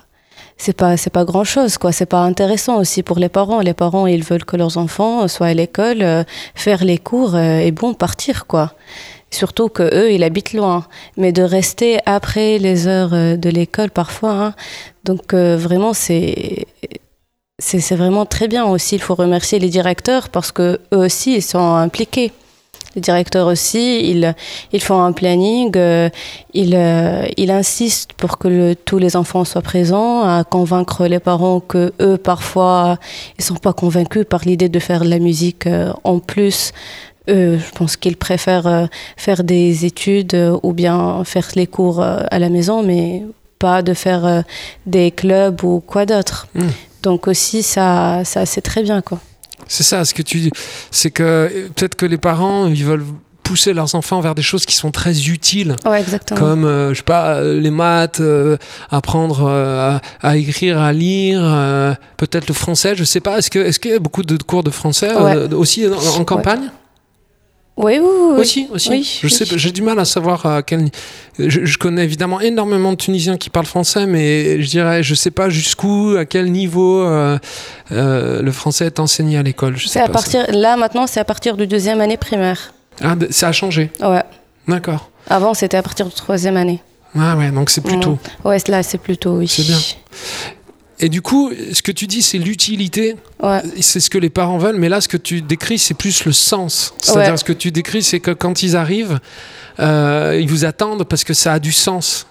[0.55, 1.91] c'est pas, c'est pas grand chose, quoi.
[1.91, 3.59] C'est pas intéressant aussi pour les parents.
[3.59, 7.93] Les parents, ils veulent que leurs enfants soient à l'école, faire les cours et bon,
[7.93, 8.75] partir, quoi.
[9.35, 10.85] Surtout que eux, ils habitent loin.
[11.17, 14.53] Mais de rester après les heures euh, de l'école parfois, hein.
[15.03, 16.67] donc euh, vraiment, c'est
[17.59, 18.95] c'est vraiment très bien aussi.
[18.95, 22.31] Il faut remercier les directeurs parce que eux aussi, ils sont impliqués.
[22.95, 24.33] Les directeurs aussi, ils,
[24.71, 26.09] ils font un planning, euh,
[26.53, 26.77] ils,
[27.35, 32.17] ils insistent pour que tous les enfants soient présents, à convaincre les parents que eux,
[32.17, 32.97] parfois,
[33.37, 35.67] ils sont pas convaincus par l'idée de faire de la musique
[36.05, 36.71] en plus.
[37.29, 38.85] Eux, je pense qu'ils préfèrent euh,
[39.17, 43.23] faire des études euh, ou bien faire les cours euh, à la maison, mais
[43.59, 44.43] pas de faire
[44.85, 46.47] des clubs ou quoi d'autre.
[46.53, 46.67] Mm.
[47.03, 49.19] Donc aussi, ça, ça c'est très bien, quoi.
[49.67, 50.51] C'est ça, ce que tu dis.
[50.91, 53.05] C'est que peut-être que les parents, ils veulent
[53.45, 55.75] pousser leurs enfants vers des choses qui sont très utiles.
[55.85, 56.39] Ouais, exactement.
[56.39, 58.57] Comme, euh, je sais pas, les maths, euh,
[58.89, 61.41] apprendre euh, à, à écrire, à lire,
[62.17, 63.37] peut-être le français, je sais pas.
[63.37, 65.13] Est-ce que est-ce qu'il y a beaucoup de cours de français
[65.53, 66.71] aussi en, en campagne?
[67.77, 68.07] Oui, oui.
[68.33, 68.39] oui.
[68.39, 68.89] Aussi, aussi.
[68.89, 69.31] Oui, je oui.
[69.31, 70.89] sais, j'ai du mal à savoir à quel.
[71.37, 75.31] Je, je connais évidemment énormément de Tunisiens qui parlent français, mais je dirais, je sais
[75.31, 77.37] pas jusqu'où, à quel niveau euh,
[77.91, 79.77] euh, le français est enseigné à l'école.
[79.79, 80.11] C'est à ça.
[80.11, 82.73] partir, là, maintenant, c'est à partir de deuxième année primaire.
[83.01, 83.91] Ah, d- ça a changé.
[84.01, 84.23] Ouais.
[84.67, 85.09] D'accord.
[85.29, 86.81] Avant, c'était à partir de troisième année.
[87.17, 88.01] Ah ouais, donc c'est plus Mm.
[88.01, 88.19] tôt.
[88.43, 89.47] Ouais, là, c'est plutôt, oui.
[89.47, 89.77] C'est bien.
[90.99, 93.15] Et du coup, ce que tu dis, c'est l'utilité.
[93.43, 93.61] Ouais.
[93.81, 96.31] C'est ce que les parents veulent, mais là, ce que tu décris, c'est plus le
[96.31, 96.93] sens.
[97.01, 97.37] C'est-à-dire, Ouais.
[97.37, 99.19] ce que tu décris, c'est que quand ils arrivent,
[99.79, 102.27] euh, ils vous attendent parce que ça a du sens.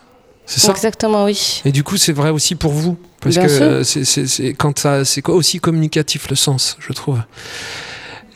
[0.46, 0.72] C'est ça?
[0.72, 1.62] Exactement, oui.
[1.64, 2.96] Et du coup, c'est vrai aussi pour vous.
[3.20, 7.20] Parce Bien que c'est- c'est c'est- quand ça, c'est aussi communicatif le sens, je trouve.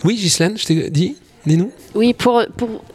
[0.05, 1.17] Oui, Ghislaine, je t'ai dit,
[1.95, 2.43] Oui, pour,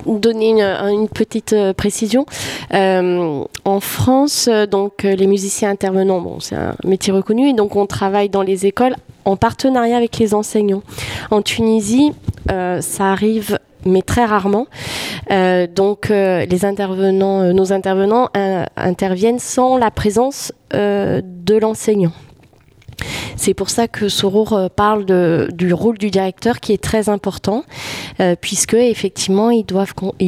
[0.06, 2.26] donner une, petite euh, précision,
[2.74, 7.76] euh, en France, euh, donc les musiciens intervenants, bon, c'est un métier reconnu, et donc
[7.76, 10.84] on travaille dans les écoles en partenariat avec les enseignants.
[11.32, 12.12] En Tunisie,
[12.48, 14.68] ça arrive mais très rarement.
[15.30, 18.30] Donc les intervenants, nos intervenants
[18.76, 22.12] interviennent sans la présence de l'enseignant.
[23.36, 25.06] C'est pour ça que Sorour euh, parle
[25.52, 27.64] du rôle du directeur qui est très important,
[28.20, 29.66] euh, puisque effectivement il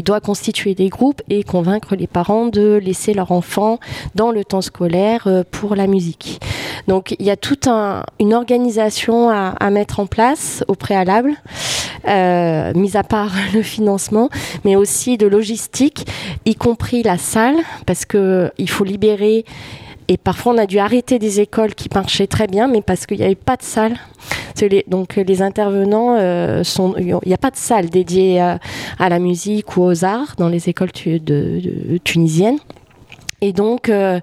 [0.03, 3.79] doit constituer des groupes et convaincre les parents de laisser leur enfant
[4.15, 6.41] dans le temps scolaire euh, pour la musique.
[6.87, 11.31] Donc il y a toute un- une organisation à, mettre en place au préalable,
[12.07, 14.29] mis à part le financement,
[14.63, 16.07] mais aussi de logistique,
[16.45, 19.45] y compris la salle, parce que il faut libérer.
[20.07, 23.17] Et parfois, on a dû arrêter des écoles qui marchaient très bien, mais parce qu'il
[23.17, 23.95] n'y avait pas de salle.
[24.87, 26.63] Donc, les intervenants euh.
[26.97, 28.59] Il n'y a pas de salle dédiée à,
[28.99, 30.91] la musique ou aux arts dans les écoles
[32.03, 32.59] tunisiennes.
[33.41, 34.19] Et donc, euh,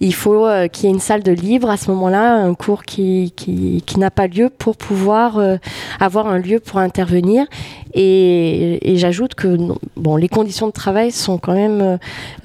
[0.00, 2.84] il faut euh, qu'il y ait une salle de libre à ce moment-là, un cours
[2.84, 3.32] qui,
[3.96, 5.56] n'a pas lieu pour pouvoir euh,
[5.98, 7.46] avoir un lieu pour intervenir.
[7.94, 9.56] Et, j'ajoute que
[10.18, 11.96] les conditions de travail sont quand même euh,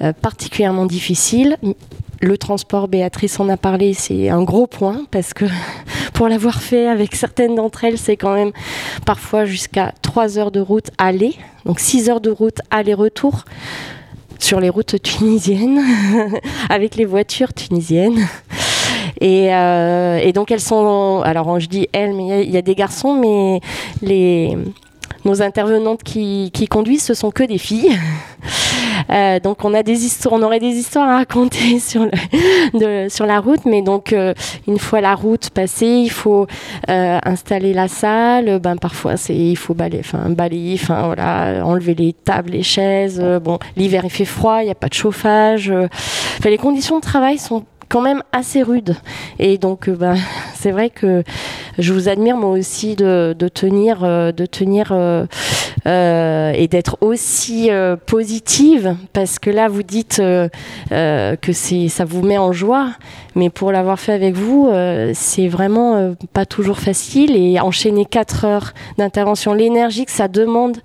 [0.02, 1.56] euh, particulièrement difficiles.
[2.26, 5.44] Le transport, Béatrice en a parlé, c'est un gros point parce que
[6.12, 8.50] pour l'avoir fait avec certaines d'entre elles, c'est quand même
[9.04, 11.36] parfois jusqu'à 3 heures de route aller,
[11.66, 13.44] donc 6 heures de route aller-retour
[14.40, 15.80] sur les routes tunisiennes
[16.68, 18.26] avec les voitures tunisiennes.
[19.20, 22.74] Et, euh, et donc elles sont, alors je dis elles, mais il y, a des
[22.74, 23.60] garçons, mais
[24.02, 24.58] les
[25.26, 27.90] nos intervenantes qui, conduisent, ce sont que des filles.
[29.10, 33.82] Euh, donc on a des histoires, aurait des histoires à raconter sur la route, mais
[33.82, 34.34] donc euh,
[34.66, 36.46] une fois la route passée, il faut
[36.88, 38.58] euh, installer la salle.
[38.58, 43.22] Ben parfois c'est il faut balayer, enfin balayer, enlever les tables, les chaises.
[43.42, 45.72] Bon, l'hiver il fait froid, il n'y a pas de chauffage.
[46.44, 48.96] Les conditions de travail sont quand même assez rudes.
[49.38, 50.16] Et donc, euh, ben,
[50.54, 51.22] c'est vrai que
[51.78, 55.26] je vous admire moi aussi de, tenir, de tenir euh,
[55.86, 57.70] euh, et d'être aussi
[58.06, 62.90] positive, parce que là, vous dites que c'est, ça vous met en joie,
[63.34, 64.70] mais pour l'avoir fait avec vous,
[65.12, 67.36] c'est vraiment pas toujours facile.
[67.36, 70.78] Et enchaîner quatre heures d'intervention, l'énergie que ça demande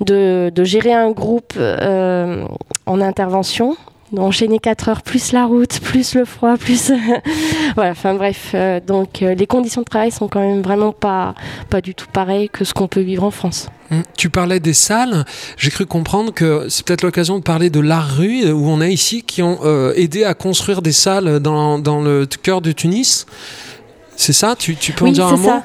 [0.00, 3.76] de, gérer un groupe en intervention,
[4.12, 6.92] d'enchaîner 4 heures, plus la route, plus le froid, plus.
[7.74, 8.50] voilà, enfin bref.
[8.54, 11.34] euh, donc euh, les conditions de travail sont quand même vraiment pas,
[11.70, 13.68] pas du tout pareilles que ce qu'on peut vivre en France.
[13.90, 15.24] Hum, Tu parlais des salles.
[15.56, 18.88] J'ai cru comprendre que c'est peut-être l'occasion de parler de l'art rue où on a
[18.88, 23.26] ici qui ont euh, aidé à construire des salles dans, dans le cœur de Tunis.
[24.22, 25.62] C'est ça tu, tu peux en dire un c'est mot ça.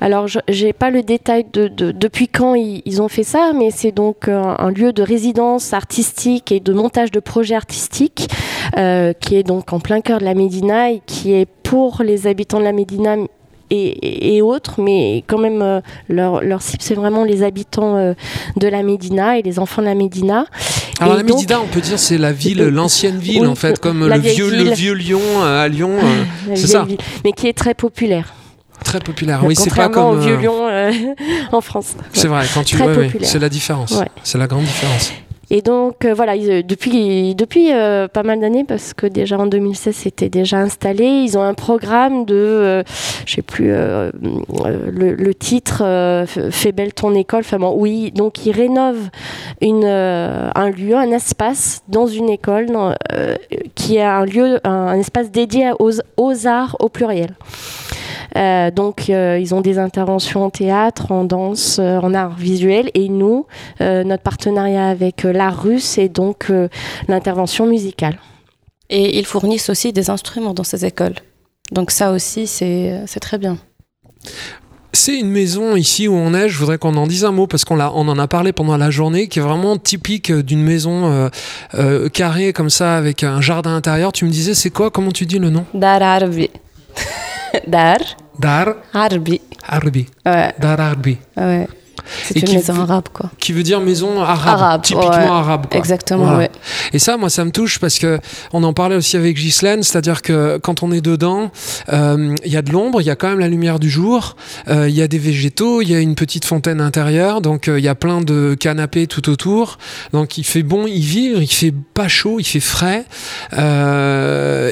[0.00, 3.50] Alors, je j'ai pas le détail de, de- depuis quand ils, ils ont fait ça,
[3.52, 8.28] mais c'est donc un, un lieu de résidence artistique et de montage de projets artistiques
[8.76, 12.28] euh, qui est donc en plein cœur de la Médina et qui est pour les
[12.28, 13.16] habitants de la Médina
[13.70, 18.14] et, autres, mais quand même euh, leur, leur cible c'est vraiment les habitants euh,
[18.56, 20.46] de la Médina et les enfants de la Médina.
[21.00, 23.46] Alors Et la donc- Médina, on peut dire c'est la ville, Euh, l'ancienne ville oui,
[23.46, 24.72] en fait, comme le vieux, le ville.
[24.74, 25.92] vieux Lyon euh, à Lyon,
[26.54, 26.84] c'est ça.
[26.84, 28.32] ville, mais qui est très populaire.
[28.84, 29.40] très populaire.
[29.44, 30.16] Oui, c'est pas comme.
[30.16, 30.68] au vieux Lyon
[31.52, 31.94] en France.
[32.12, 33.10] C'est vrai, quand tu populaire.
[33.22, 33.92] c'est la différence.
[33.92, 34.08] Ouais.
[34.22, 35.12] C'est la grande différence.
[35.50, 39.46] Et donc euh, voilà, euh, depuis, depuis euh, pas mal d'années, parce que déjà en
[39.46, 42.82] 2016 c'était déjà installé, ils ont un programme de, euh,
[43.26, 45.84] je sais plus le, titre,
[46.50, 47.40] Fais belle ton école.
[47.40, 49.08] Enfin bon, oui, donc ils rénovent
[49.62, 52.68] un lieu, un espace dans une école
[53.74, 57.34] qui est un lieu, un espace dédié aux, aux arts au pluriel.
[58.34, 62.90] Euh, donc, euh, ils ont des interventions en théâtre, en danse, euh, en art visuel.
[62.94, 63.46] Et nous,
[63.80, 66.68] euh, notre partenariat avec euh, l'art russe est donc euh,
[67.08, 68.18] l'intervention musicale.
[68.90, 71.14] Et ils fournissent aussi des instruments dans ces écoles.
[71.72, 73.58] Donc ça aussi, c'est très bien.
[74.92, 77.64] C'est une maison ici où on est, je voudrais qu'on en dise un mot parce
[77.64, 81.28] qu'on on en a parlé pendant la journée, qui est vraiment typique d'une maison euh,
[81.74, 84.12] euh, carrée comme ça avec un jardin intérieur.
[84.12, 84.90] Tu me disais, c'est quoi?
[84.90, 85.66] Comment tu dis le nom?
[85.74, 86.48] Dar Arbi.
[87.66, 87.98] Dar
[88.38, 89.40] Dar Arbi.
[89.66, 90.06] Arbi.
[90.24, 91.18] Ouais, Dar Arbi.
[91.36, 91.66] ouais.
[92.22, 93.30] C'est une maison arabe, quoi.
[93.38, 94.60] Qui veut dire maison arabe.
[94.60, 95.26] Arabe, typiquement ouais.
[95.26, 95.66] arabe.
[95.68, 95.78] Quoi.
[95.78, 96.38] Exactement, Voilà.
[96.38, 96.50] ouais.
[96.92, 98.18] Et ça, moi, ça me touche parce que
[98.52, 101.50] on en parlait aussi avec Ghislaine, c'est-à-dire que quand on est dedans,
[101.92, 104.36] euh, il y a de l'ombre, il y a quand même la lumière du jour,
[104.68, 107.78] euh, il y a des végétaux, il y a une petite fontaine intérieure, donc euh,
[107.78, 109.78] il y a plein de canapés tout autour.
[110.12, 113.04] Donc il fait bon y vivre, il fait pas chaud, il fait frais,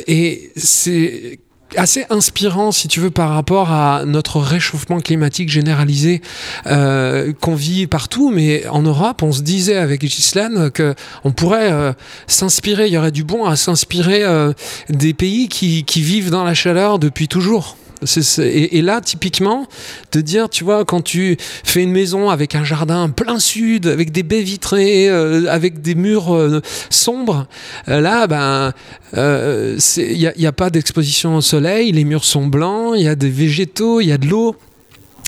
[0.06, 1.38] et c'est
[1.76, 6.22] assez inspirant si tu veux par rapport à notre réchauffement climatique généralisé
[6.66, 8.30] euh, qu'on vit partout.
[8.30, 11.92] Mais en Europe on se disait avec Ghislaine que on pourrait euh,
[12.26, 14.52] s'inspirer il y aurait du bon à s'inspirer euh,
[14.88, 17.76] des pays qui vivent dans la chaleur depuis toujours
[18.38, 19.66] Et, là, typiquement,
[20.12, 24.12] de dire, tu vois, quand tu fais une maison avec un jardin plein sud, avec
[24.12, 27.46] des baies vitrées, euh, avec des murs euh, sombres,
[27.88, 28.72] euh, là, ben,
[29.16, 33.30] il n'y a pas d'exposition au soleil, les murs sont blancs, il y a des
[33.30, 34.56] végétaux, il y a de l'eau.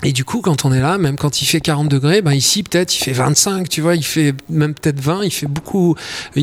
[0.03, 2.61] Et du coup, quand on est là, même quand il fait 40 degrés, ben ici
[2.61, 5.95] peut-être il fait 25, tu vois, il fait même peut-être 20, il fait beaucoup,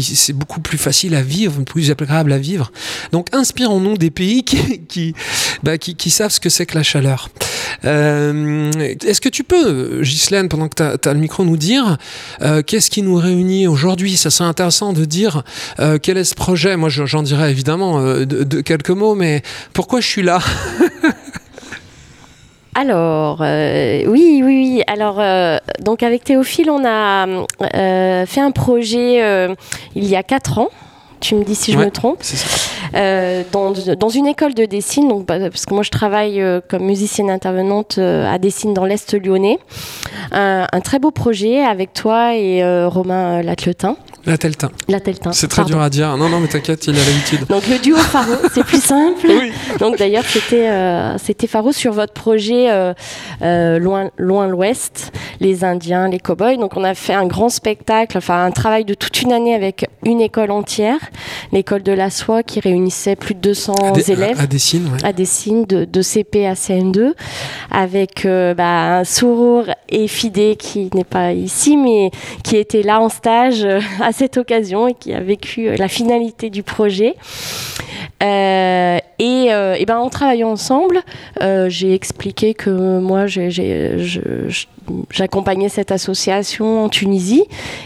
[0.03, 2.73] c'est beaucoup plus facile à vivre, plus agréable à vivre.
[3.13, 5.15] Donc inspirons-nous des pays qui, qui,
[5.63, 7.29] bah, qui, qui savent ce que c'est que la chaleur.
[7.85, 11.97] Euh, Est-ce que tu peux, Ghislaine, pendant que tu as, le micro, nous dire
[12.43, 14.17] euh, qu'est-ce qui nous réunit aujourd'hui?
[14.17, 15.45] Ça serait intéressant de dire
[15.79, 16.77] euh, quel est ce projet?
[16.77, 19.43] Moi, je- j'en dirais évidemment euh, de, de quelques mots, mais
[19.75, 20.41] pourquoi je suis là?
[22.77, 24.83] Alors, euh, oui, oui, oui.
[24.89, 29.49] Alors, euh, donc avec Théophile, on a euh, fait un projet
[29.95, 30.71] il y a quatre ans.
[31.25, 31.87] Tu me dis si je Ouais.
[31.87, 32.19] me trompe.
[32.95, 36.61] Euh, dans, dans une école de Dessine, donc, bah, parce que moi je travaille euh,
[36.69, 39.59] comme musicienne intervenante euh, à Dessine dans l'Est lyonnais.
[40.33, 43.97] Un, un très beau projet avec toi et Romain Latletin.
[44.27, 45.33] La Teltin.
[45.33, 45.75] C'est très pardon.
[45.75, 46.17] dur à dire.
[46.17, 47.47] Non, non, mais t'inquiète, il a l'habitude.
[47.49, 49.27] Donc le duo Faro, c'est plus simple.
[49.29, 49.53] Oui.
[49.79, 52.95] Donc d'ailleurs c'était euh, c'était Faro sur votre projet euh,
[53.43, 56.57] euh, loin loin l'Ouest, les Indiens, les cowboys.
[56.57, 59.85] Donc on a fait un grand spectacle, enfin un travail de toute une année avec
[60.07, 61.01] une école entière,
[61.53, 64.89] l'école de la soie qui réunissait plus de 200 À des- élèves À, à Dessine,
[64.93, 65.05] ouais.
[65.05, 67.13] à de, de CP à CM2
[67.71, 72.11] avec euh, bah, un Sourour et Fidé qui n'est pas ici mais
[72.43, 75.89] qui était là en stage euh, à cette occasion et qui a vécu euh, la
[75.89, 77.15] finalité du projet.
[78.23, 81.01] Euh, et, euh, et ben en travaillant ensemble,
[81.43, 84.67] euh, j'ai expliqué que moi j'ai- j'ai- je- je-
[85.11, 87.45] j'accompagnais cette association en Tunisie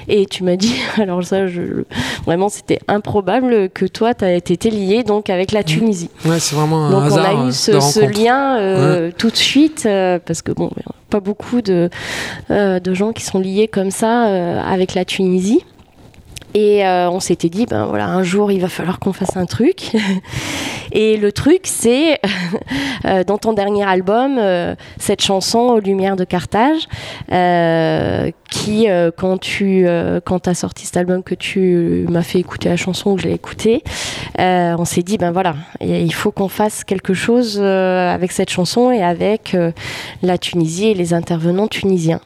[0.09, 1.85] et tu m'as dit alors ça je,
[2.25, 6.11] vraiment c'était improbable que toi tu été lié donc avec la Tunisie.
[6.25, 9.31] Ouais, c'est vraiment un Donc on a euh, eu ce, de ce lien euh, tout
[9.31, 10.71] de suite euh, parce que bon,
[11.09, 11.91] pas beaucoup de,
[12.51, 15.65] euh, de gens qui sont liés comme ça euh, avec la Tunisie.
[16.55, 19.47] Et euh, on s'était dit, ben voilà, un jour il va falloir qu'on fasse un
[19.47, 19.93] truc.
[20.93, 22.19] Et le truc, c'est
[23.05, 26.89] euh, dans ton dernier album, euh, cette chanson aux Lumières de Carthage,
[28.49, 33.23] qui, quand tu as sorti cet album, que tu m'as fait écouter la chanson, que
[33.23, 33.83] je l'ai écoutée,
[34.39, 39.03] on s'est dit, ben voilà, il faut qu'on fasse quelque chose avec cette chanson et
[39.03, 39.55] avec
[40.23, 42.21] la Tunisie et les intervenants tunisiens.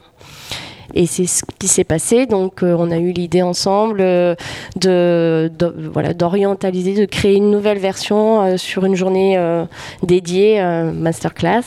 [0.93, 2.25] Et c'est ce qui s'est passé.
[2.25, 4.35] Donc, euh, on a eu l'idée ensemble euh,
[4.75, 5.51] de,
[5.91, 9.37] voilà, d'orientaliser, de créer une nouvelle version euh, sur une journée
[10.03, 10.61] dédiée,
[10.93, 11.63] masterclass,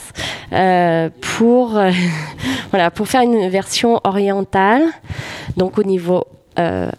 [1.20, 1.78] pour,
[2.70, 4.82] voilà, pour faire une version orientale.
[5.56, 6.24] Donc, au niveau
[6.56, 6.90] de-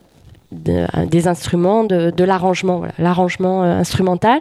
[1.05, 4.39] des instruments, de, l'arrangement, l'arrangement instrumental,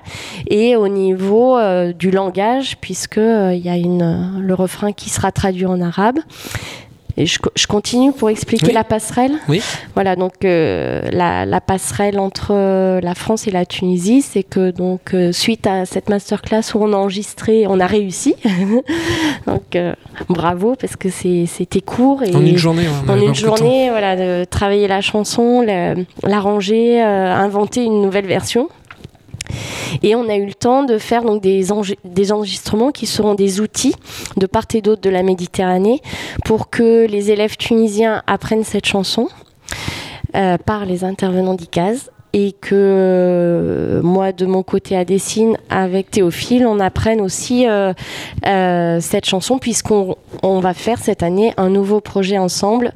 [0.48, 1.58] et au niveau
[1.92, 6.18] du langage, puisque il y a une, le refrain qui sera traduit en arabe.
[7.18, 8.72] Et je, je continue pour expliquer Oui.
[8.74, 9.32] la passerelle.
[9.48, 9.62] Oui.
[9.94, 14.70] Voilà, donc euh, la, la passerelle entre euh, la France et la Tunisie, c'est que
[14.70, 18.34] donc euh, suite à cette masterclass où on a enregistré, on a réussi.
[19.46, 19.94] donc euh,
[20.28, 22.84] bravo parce que c'était court et En une journée.
[23.06, 28.68] on en une journée, voilà, de travailler la chanson, la- l'arranger, inventer une nouvelle version.
[30.02, 33.94] Et on a eu le temps de faire des enregistrements qui seront des outils
[34.36, 36.00] de part et d'autre de la Méditerranée
[36.44, 39.28] pour que les élèves tunisiens apprennent cette chanson
[40.34, 46.10] euh, par les intervenants d'ICAS et que euh, moi de mon côté à Dessine avec
[46.10, 47.92] Théophile on apprenne aussi euh,
[48.46, 52.92] euh, cette chanson puisqu'on on va faire cette année un nouveau projet ensemble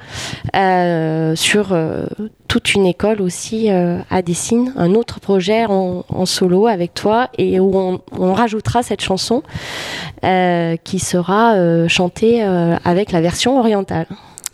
[1.34, 1.76] sur
[2.48, 8.00] toute une école aussi à Dessine, un autre projet en, solo avec toi et où
[8.12, 9.42] on, rajoutera cette chanson
[10.22, 14.06] qui sera chantée avec la version orientale.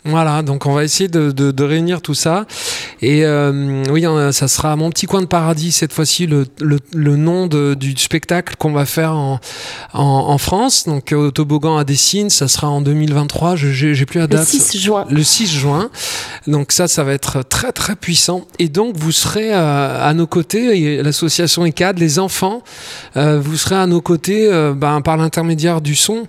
[0.07, 2.45] Voilà, donc on va essayer de, de- de réunir tout ça.
[3.01, 6.79] Et euh, oui, hein, ça sera Mon petit coin de paradis cette fois-ci, le, le-
[6.93, 9.39] le nom de- du spectacle qu'on va faire en,
[9.93, 10.85] en, en France.
[10.87, 13.55] Donc au toboggan à Dessine, ça sera en 2023.
[13.55, 14.47] Je J'ai plus la Le date.
[14.47, 15.05] 6 juin.
[15.09, 15.89] Le 6 juin.
[16.47, 18.45] Donc ça, ça va être très très puissant.
[18.59, 22.61] Et donc vous serez euh, à nos côtés, l'association ECAD, les enfants,
[23.17, 26.27] euh, vous serez à nos côtés euh, ben, par l'intermédiaire du son.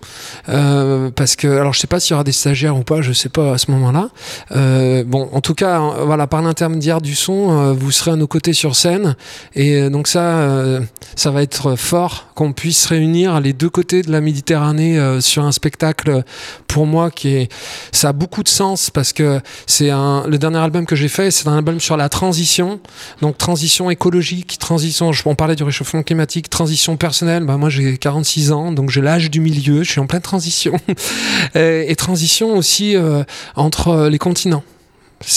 [0.48, 3.12] Euh, parce que, alors je sais pas s'il y aura des stagiaires ou pas, je
[3.12, 4.10] sais pas à ce moment-là.
[4.52, 8.16] Euh, bon, en tout cas, euh, voilà, par l'intermédiaire du son, euh, vous serez à
[8.16, 9.16] nos côtés sur scène,
[9.54, 10.78] et euh, donc ça,
[11.16, 15.52] ça va être fort qu'on puisse réunir les deux côtés de la Méditerranée sur un
[15.52, 16.22] spectacle.
[16.66, 17.52] Pour moi, qui est,
[17.92, 21.30] ça a beaucoup de sens parce que c'est un, le dernier album que j'ai fait,
[21.30, 22.80] c'est un album sur la transition,
[23.20, 25.10] donc transition écologique, transition.
[25.24, 27.44] On parlait du réchauffement climatique, transition personnelle.
[27.44, 29.82] Bah moi, j'ai 46 ans, donc j'ai l'âge du milieu.
[29.82, 30.74] Je suis en pleine transition.
[31.54, 33.24] et, et transition aussi euh,
[33.58, 34.64] entre euh, les continents.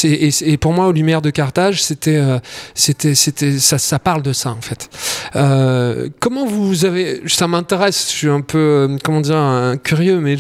[0.04, 2.38] Et, pour moi, aux Lumières de Carthage, c'était, euh,
[2.76, 4.92] c'était, ça, parle de ça en fait.
[5.36, 8.06] Euh, comment vous avez, ça m'intéresse.
[8.12, 10.38] Je suis un peu, comment dire, curieux, mais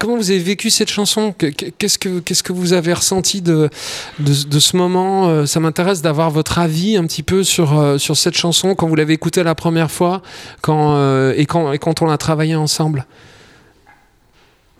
[0.00, 1.32] comment vous avez vécu cette chanson?
[1.38, 3.70] Que- que- Qu'est-ce que, qu'est-ce que vous avez ressenti de,
[4.18, 5.46] de, ce moment?
[5.46, 9.12] Ça m'intéresse d'avoir votre avis un petit peu sur, sur cette chanson quand vous l'avez
[9.14, 10.22] écoutée la première fois,
[10.60, 13.06] quand et quand et quand on l'a travaillé ensemble.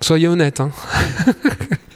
[0.01, 0.59] Soyez honnête.
[0.61, 0.73] Hein.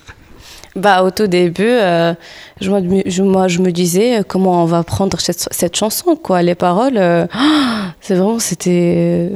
[0.77, 2.15] Bah, au tout début, euh,
[2.61, 6.43] je, moi, je me disais euh, comment on va prendre cette, cette chanson, quoi.
[6.43, 7.27] Les paroles, euh,
[8.01, 9.31] c'est vraiment, c'était.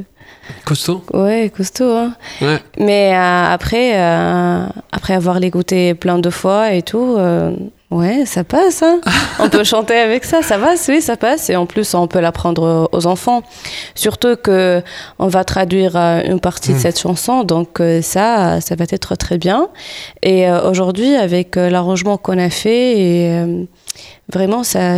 [0.64, 1.02] Costaud.
[1.14, 2.14] euh, ouais, costaud, hein.
[2.40, 2.58] Ouais.
[2.78, 7.52] Mais euh, après, euh, après avoir l'écouté plein de fois et tout, euh,
[7.90, 8.82] ouais, ça passe.
[8.82, 9.00] Hein.
[9.38, 11.50] on peut chanter avec ça, ça va, oui, ça passe.
[11.50, 13.42] Et en plus, on peut l'apprendre aux enfants.
[13.94, 14.82] Surtout que
[15.18, 16.80] on va traduire euh, une partie de Mm.
[16.80, 19.68] cette chanson, donc euh, ça, ça va être très bien.
[20.22, 23.66] Et euh, aujourd'hui, avec l'arrangement qu'on a fait, et
[24.32, 24.96] vraiment, ça,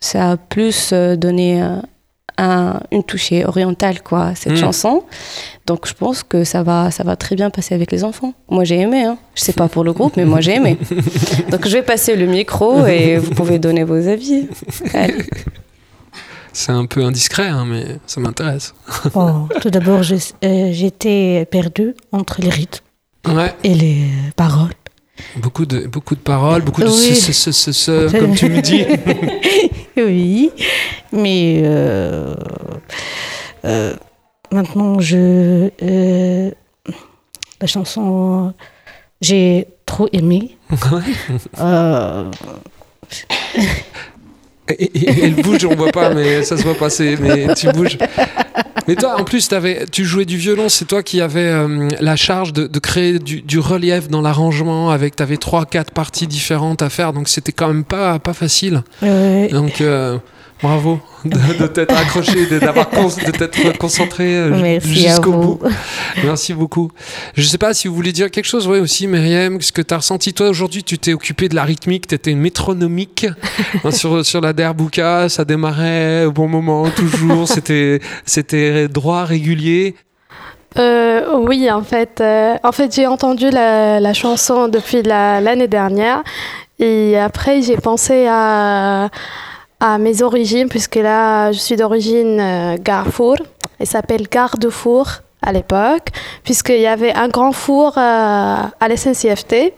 [0.00, 1.62] ça a plus donné
[2.36, 4.56] un- une touche orientale, quoi, cette Mm.
[4.56, 5.02] chanson.
[5.66, 8.32] Donc je pense que ça va, ça va très bien passer avec les enfants.
[8.48, 9.18] Moi j'ai aimé, hein.
[9.34, 10.76] je sais pas pour le groupe, mais moi j'ai aimé.
[11.50, 14.46] Donc je vais passer le micro et vous pouvez donner vos avis.
[14.94, 15.24] Allez.
[16.52, 18.74] C'est un peu indiscret, hein, mais ça m'intéresse.
[19.14, 22.84] Bon, tout d'abord, euh, j'étais perdue entre les rythmes
[23.28, 23.52] Ouais.
[23.62, 24.02] et les
[24.34, 24.72] paroles.
[25.36, 26.92] Beaucoup de, beaucoup de paroles, beaucoup de Oui.
[27.14, 28.84] ce, ce, ce, ce, ce, comme tu me dis.
[29.96, 30.52] Oui,
[31.12, 32.34] mais euh,
[33.64, 33.94] euh,
[34.52, 36.50] maintenant, je, euh,
[37.60, 38.52] la chanson,
[39.20, 40.56] j'ai trop aimé.
[41.60, 42.30] Euh,
[44.78, 47.96] Et, et- elle bouge, on voit pas, mais ça se voit passer, mais tu bouges.
[48.86, 52.16] Mais toi, en plus, avais, tu jouais du violon, c'est toi qui avais euh, la
[52.16, 56.26] charge de, de créer du, du relief dans l'arrangement, avec, tu avais trois, quatre parties
[56.26, 58.82] différentes à faire, donc c'était quand même pas, pas facile.
[59.00, 59.48] ouais.
[59.50, 60.18] Donc, euh,
[60.62, 65.60] bravo de, de t'être accroché, de, d'avoir de t'être concentré euh, jusqu'au bout.
[66.24, 66.90] Merci beaucoup.
[67.34, 69.94] Je sais pas si vous voulez dire quelque chose, ouais, aussi, Myriam, ce que tu
[69.94, 70.32] as ressenti.
[70.34, 73.26] Toi, aujourd'hui, tu t'es occupé de la rythmique, tu étais métronomique
[73.84, 79.94] hein, sur, sur la Derbuka, ça démarrait au bon moment, toujours, c'était, c'était droit, régulier.
[80.78, 85.66] Euh, oui, en fait, euh, en fait j'ai entendu la, la chanson depuis la- l'année
[85.66, 86.22] dernière
[86.78, 89.08] et après j'ai pensé à, à
[89.98, 93.36] mes origines puisque là je suis d'origine euh, Garfour.
[93.78, 95.08] Elle s'appelle Gare Four
[95.40, 96.08] à l'époque
[96.42, 99.72] puisqu'il y avait un grand four euh, à la SNCFT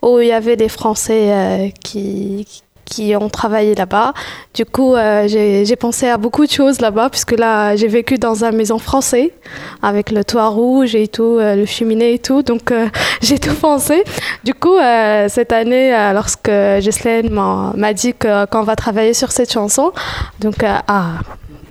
[0.00, 2.46] où il y avait des Français euh, qui
[2.84, 4.12] qui ont travaillé là-bas.
[4.54, 8.44] Du coup, euh, j'ai pensé à beaucoup de choses là-bas, puisque là, j'ai vécu dans
[8.44, 9.30] une maison française,
[9.82, 12.42] avec le toit rouge et tout, euh, le cheminée et tout.
[12.42, 12.88] Donc, euh,
[13.22, 14.04] j'ai tout pensé.
[14.44, 14.76] Du coup,
[15.28, 19.92] cette année, lorsque Ghislaine m'a dit qu'on va travailler sur cette chanson,
[20.40, 21.12] donc, ah.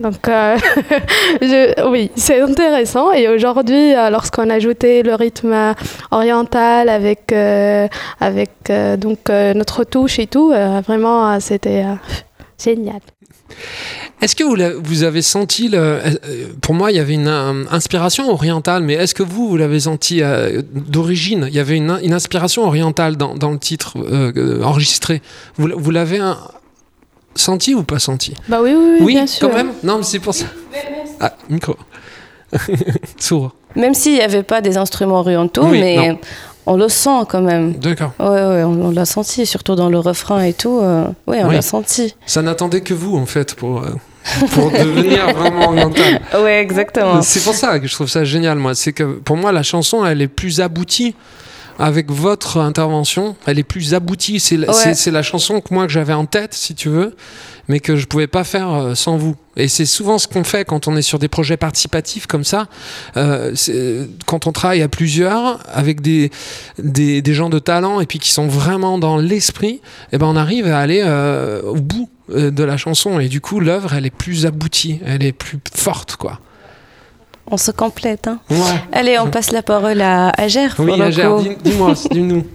[0.02, 0.58] Donc, euh,
[1.90, 3.12] oui, c'est intéressant.
[3.12, 5.74] Et aujourd'hui, euh, lorsqu'on a ajouté le rythme euh,
[6.10, 7.34] oriental avec,
[8.20, 8.52] avec
[8.98, 10.50] donc, notre touche et tout,
[10.86, 11.86] vraiment, c'était
[12.62, 13.00] génial.
[14.22, 16.00] Est-ce que vous, avez senti, le,
[16.62, 17.28] pour moi, il y avait une
[17.72, 20.22] inspiration orientale, mais est-ce que vous, vous l'avez senti
[20.74, 21.46] d'origine?
[21.48, 23.98] Il y avait une, inspiration orientale dans, dans le titre
[24.64, 25.22] enregistré.
[25.58, 26.20] Vous, vous l'avez
[27.36, 29.50] senti ou pas senti Bah oui, oui, oui, bien sûr.
[29.50, 30.46] quand même Non, mais c'est pour ça.
[31.20, 31.76] Ah, micro.
[33.18, 33.52] Sourd.
[33.76, 36.18] Même s'il n'y avait pas des instruments orientaux, Oui, mais non.
[36.66, 37.74] on le sent quand même.
[37.74, 38.12] D'accord.
[38.20, 40.80] Ouais, ouais, on, on l'a senti, surtout dans le refrain et tout.
[40.82, 41.56] euh, ouais, on Oui.
[41.56, 42.16] l'a senti.
[42.26, 43.92] Ça n'attendait que vous, en fait, pour, euh,
[44.52, 46.20] pour devenir vraiment oriental.
[46.34, 47.22] Ouais, exactement.
[47.22, 48.76] C'est pour ça que je trouve ça génial, moi.
[48.76, 51.16] C'est que pour moi, la chanson, elle est plus aboutie
[51.82, 53.36] avec votre intervention.
[53.48, 54.40] Elle est plus aboutie.
[54.40, 54.74] C'est la, Ouais.
[54.74, 57.16] c'est- c'est la chanson que moi que j'avais en tête, si tu veux,
[57.68, 59.36] mais que je pouvais pas faire euh, sans vous.
[59.58, 62.68] Et c'est souvent ce qu'on fait quand on est sur des projets participatifs comme ça.
[63.18, 63.54] Euh,
[64.26, 66.30] quand on travaille à plusieurs avec des,
[66.78, 69.82] des, des gens de talent et puis qui sont vraiment dans l'esprit,
[70.14, 73.60] eh ben on arrive à aller euh, au bout de la chanson et du coup
[73.60, 76.40] l'œuvre elle est plus aboutie, elle est plus forte quoi.
[77.54, 78.28] On se complète.
[78.28, 78.40] Hein.
[78.50, 78.58] Ouais.
[78.94, 80.70] Allez, on passe la parole à Ager.
[80.76, 80.92] pour Oui,
[81.38, 81.42] coup.
[81.44, 82.46] dis- dis-moi, dis-nous.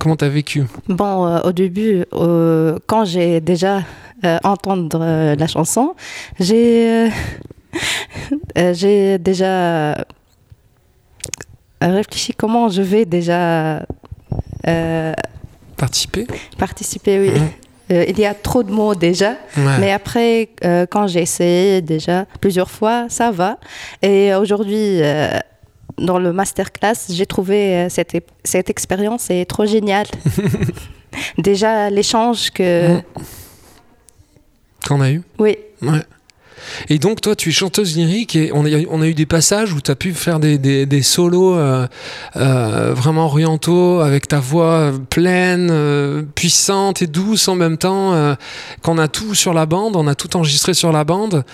[0.00, 0.64] Comment t'as vécu?
[0.88, 3.82] Bon, euh, au début, euh, quand j'ai déjà
[4.24, 5.94] euh, entendu euh, la chanson,
[6.40, 7.08] j'ai euh,
[8.58, 10.04] euh, j'ai déjà
[11.80, 13.82] réfléchi comment je vais déjà
[14.66, 15.12] euh,
[15.76, 16.26] Participer?
[16.58, 17.20] participer.
[17.20, 17.30] Oui.
[17.40, 17.48] Mhm.
[17.90, 19.78] Euh, il y a trop de mots déjà, Ouais.
[19.80, 23.58] mais après, euh, quand j'ai essayé déjà plusieurs fois, ça va.
[24.02, 25.30] Et aujourd'hui, euh,
[25.96, 28.14] dans le masterclass, j'ai trouvé cette,
[28.44, 30.06] cette expérience est trop géniale.
[31.38, 32.98] déjà, l'échange que.
[34.86, 36.02] Qu'on a eu Oui, Ouais.
[36.88, 39.72] Et donc, toi, tu es chanteuse lyrique et on a, on a eu des passages
[39.72, 41.86] où tu as pu faire des, des, solos euh,
[42.36, 48.14] euh, vraiment orientaux avec ta voix pleine, euh, puissante et douce en même temps.
[48.82, 51.44] qu'on a tout sur la bande, on a tout enregistré sur la bande.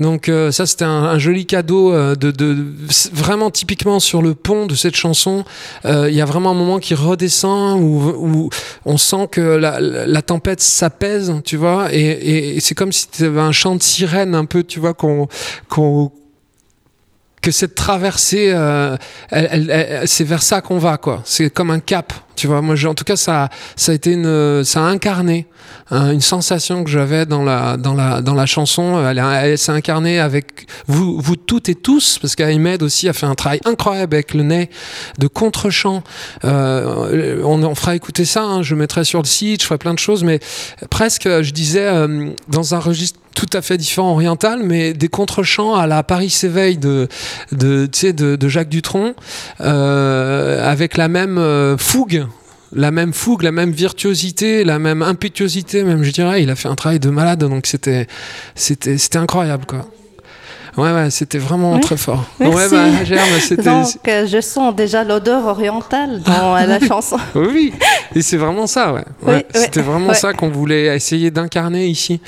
[0.00, 2.56] Donc, ça, c'était un, joli cadeau de,
[3.12, 5.44] vraiment typiquement sur le pont de cette chanson.
[5.84, 8.50] Il y a vraiment un moment qui redescend où,
[8.84, 13.40] on sent que la, tempête s'apaise, tu vois, et- et c'est comme si tu avais
[13.40, 15.28] un chant de sirène un peu, tu vois, qu'on,
[17.44, 18.96] que cette traversée, euh,
[20.06, 21.20] c'est vers ça qu'on va, quoi.
[21.26, 22.62] C'est comme un cap, tu vois.
[22.62, 25.46] Moi, en tout cas, ça, a incarné
[25.90, 29.06] hein, une sensation que j'avais dans la, dans la, dans la chanson.
[29.06, 33.26] Elle, elle s'est incarnée avec vous, vous toutes et tous, parce qu'Ahmed aussi a fait
[33.26, 34.70] un travail incroyable avec le nez
[35.18, 36.02] de contre-chant.
[36.46, 39.92] Euh, on, on fera écouter ça, hein, je mettrai sur le site, je ferai plein
[39.92, 40.40] de choses, mais
[40.88, 45.74] presque, je disais, euh, dans un registre tout à fait différent oriental, mais des contre-chants
[45.74, 47.08] à la Paris s'éveille de,
[47.52, 49.14] de, de, de Jacques Dutronc,
[49.60, 52.26] euh, avec la même euh, fougue.
[52.76, 56.42] La même fougue, la même virtuosité, la même impétuosité, même je dirais.
[56.42, 58.08] Il a fait un travail de malade, donc c'était,
[58.56, 59.86] c'était, c'était incroyable, quoi.
[60.76, 61.80] Ouais, ouais, c'était vraiment Oui.
[61.80, 62.24] très fort.
[62.40, 62.56] Merci.
[62.56, 63.62] Ouais, bah, Germe, c'était.
[63.62, 67.16] donc euh, je sens déjà l'odeur orientale dans la chanson.
[67.36, 67.72] Oui,
[68.16, 69.04] et c'est vraiment ça, ouais.
[69.22, 69.60] Ouais, Oui, oui.
[69.62, 72.20] C'était vraiment ça qu'on voulait essayer d'incarner ici.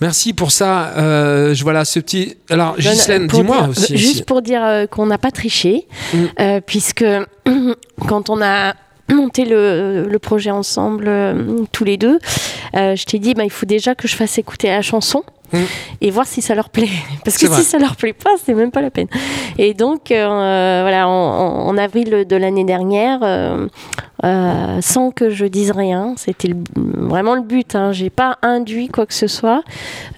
[0.00, 0.92] Merci pour ça.
[0.96, 2.36] Euh, je voilà ce petit.
[2.50, 3.96] Alors, Ghislaine, dis-moi aussi.
[3.96, 6.18] Juste pour dire euh, qu'on n'a pas triché, Mm.
[6.40, 7.04] euh, puisque
[8.08, 8.74] quand on a
[9.10, 12.18] monté le, le projet ensemble, euh, tous les deux,
[12.76, 15.24] euh, je t'ai dit, bah, il faut déjà que je fasse écouter la chanson.
[15.52, 15.58] Mm.
[16.00, 16.88] Et voir si ça leur plaît.
[17.24, 17.58] Parce que vrai.
[17.58, 19.08] si ça leur plaît pas, c'est même pas la peine.
[19.58, 23.68] Et donc, euh, voilà, en, avril de l'année dernière, euh,
[24.24, 27.74] euh, sans que je dise rien, c'était vraiment le but.
[27.74, 29.62] Hein, J'ai pas induit quoi que ce soit.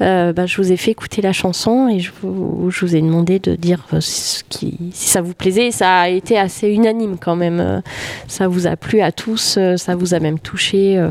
[0.00, 3.38] Bah, je vous ai fait écouter la chanson et je vous, je vous ai demandé
[3.38, 5.66] de dire ce qui, si ça vous plaisait.
[5.66, 7.82] Et ça a été assez unanime quand même.
[8.26, 11.02] Ça vous a plu à tous, ça vous a même touché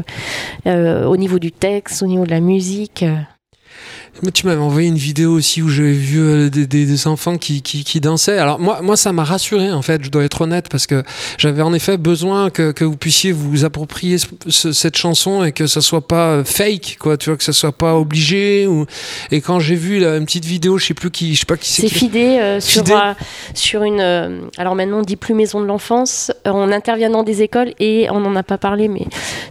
[0.65, 3.05] au niveau du texte, au niveau de la musique.
[4.15, 4.19] Euh.
[4.23, 7.37] Mais tu m'avais envoyé une vidéo aussi où j'avais vu euh, des, des- des enfants
[7.37, 8.37] qui, qui, qui dansaient.
[8.37, 11.03] Alors moi, moi ça m'a rassuré en fait, je dois être honnête, parce que
[11.37, 15.51] j'avais en effet besoin que, que vous puissiez vous approprier ce- ce- cette chanson et
[15.51, 18.67] que ça soit pas euh, fake, quoi, tu vois, que ça soit pas obligé.
[18.67, 18.85] Ou...
[19.31, 21.57] Et quand j'ai vu là, une petite vidéo, je sais plus qui, je sais pas
[21.57, 21.83] qui c'est.
[21.83, 23.13] C'est qui- Fidé euh, sur, euh,
[23.53, 24.01] sur une.
[24.01, 26.31] euh, alors maintenant, on dit plus maison de l'enfance.
[26.45, 29.05] Euh, on intervient dans des écoles et on n'en a pas parlé, mais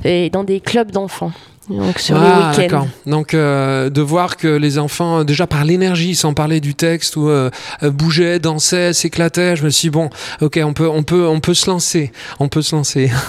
[0.05, 1.33] et dans des clubs d'enfants.
[1.71, 2.89] Donc sur ah, les week-ends.
[3.07, 7.16] Donc euh, de voir que les enfants, euh, déjà par l'énergie, sans parler du texte,
[7.16, 7.51] où euh,
[7.83, 10.11] euh, bougeaient, dansaient, s'éclataient, je me suis dit, bon,
[10.41, 13.11] ok, on peut, on peut, on peut se lancer, on peut se lancer.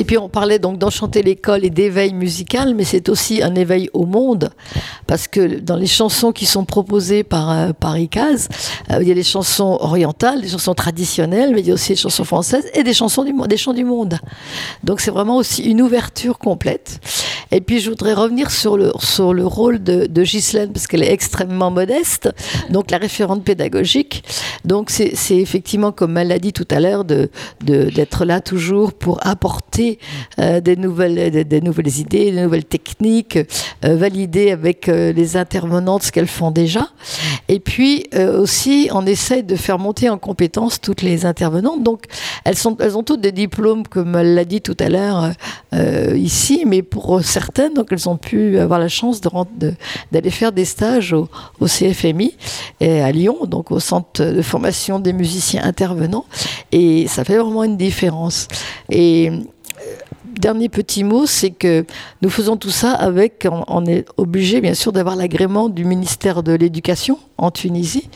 [0.00, 3.90] Et puis on parlait donc d'enchanter l'école et d'éveil musical, mais c'est aussi un éveil
[3.92, 4.50] au monde,
[5.06, 8.48] parce que dans les chansons qui sont proposées par, euh, par ICAS,
[8.90, 11.92] euh, il y a des chansons orientales, des chansons traditionnelles, mais il y a aussi
[11.92, 14.18] des chansons françaises et des chansons du des chants du monde.
[14.84, 17.00] Donc c'est vraiment aussi une ouverture complète.
[17.50, 21.02] Et puis je voudrais revenir sur le, sur le rôle de, de Ghislaine, parce qu'elle
[21.02, 22.30] est extrêmement modeste,
[22.70, 24.24] donc la référente pédagogique.
[24.64, 27.28] Donc c'est effectivement, comme elle l'a dit tout à l'heure, de
[27.64, 29.98] de- d'être là toujours pour apporter
[30.38, 31.18] euh, des, nouvelles,
[31.98, 33.38] idées, des nouvelles techniques,
[33.84, 36.88] euh, valider avec euh, les intervenantes ce qu'elles font déjà.
[37.48, 41.82] Et puis aussi, on essaie de faire monter en compétence toutes les intervenantes.
[41.82, 42.04] Donc
[42.44, 45.32] elles, ont toutes des diplômes, comme elle l'a dit tout à l'heure
[46.14, 51.12] ici, mais pour certaines, donc elles ont pu avoir la chance d'aller faire des stages
[51.12, 51.28] au,
[51.66, 52.34] CFMI
[52.80, 56.26] à Lyon, donc au centre de formation des musiciens intervenants.
[56.70, 58.48] Et ça fait vraiment une différence.
[60.38, 61.84] Dernier petit mot, c'est que
[62.22, 66.52] nous faisons tout ça avec, on, est obligé bien sûr d'avoir l'agrément du ministère de
[66.52, 68.08] l'Éducation en Tunisie.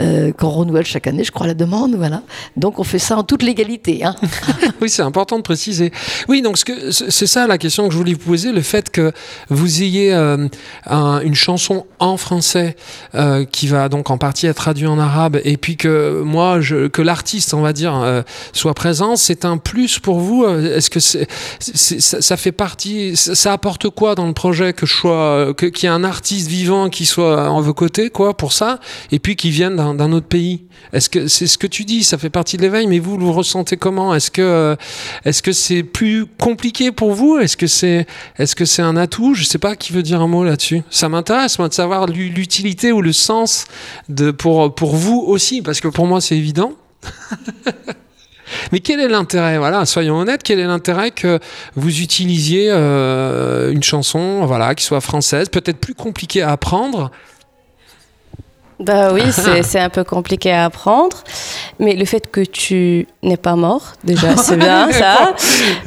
[0.00, 1.94] euh, qu'on renouvelle chaque année, je crois, la demande.
[1.96, 2.22] Voilà.
[2.56, 4.04] Donc on fait ça en toute légalité.
[4.04, 4.14] Hein.
[4.80, 5.92] oui, c'est important de préciser.
[6.28, 6.56] Oui, donc
[6.90, 9.12] c'est ça la question que je voulais vous poser, le fait que
[9.48, 10.48] vous ayez euh,
[10.86, 12.76] une chanson en français
[13.14, 17.02] euh, qui va donc en partie être traduite en arabe, et puis que moi, que
[17.02, 20.44] l'artiste, on va dire, soit présent, c'est un plus pour vous.
[20.46, 21.28] Est-ce que c'est,
[21.60, 25.88] ça, fait partie, ça, apporte quoi dans le projet que je sois, qu'il y ait
[25.88, 28.80] un artiste vivant qui soit en vos côtés, quoi, pour ça,
[29.12, 30.64] et puis qui vienne d'un autre pays?
[30.92, 33.28] Est-ce que c'est ce que tu dis, ça fait partie de l'éveil, mais vous, le
[33.28, 34.14] ressentez comment?
[34.14, 34.76] Est-ce que
[35.24, 37.38] est-ce que c'est plus compliqué pour vous?
[37.38, 38.06] Est-ce que c'est
[38.38, 39.34] est-ce que c'est un atout?
[39.34, 40.82] Je sais pas qui veut dire un mot là-dessus.
[40.90, 43.66] Ça m'intéresse moi de savoir l'utilité ou le sens
[44.08, 46.72] de pour pour vous aussi, parce que pour moi c'est évident.
[48.72, 49.58] Mais quel est l'intérêt?
[49.58, 51.38] Voilà, soyons honnêtes, quel est l'intérêt que
[51.76, 57.10] vous utilisiez euh, une chanson, voilà, qui soit française, peut-être plus compliquée à apprendre,
[58.80, 59.22] bah oui,
[59.62, 61.24] c'est un peu compliqué à apprendre,
[61.80, 65.34] mais le fait que tu n'es pas mort, déjà, c'est bien ça.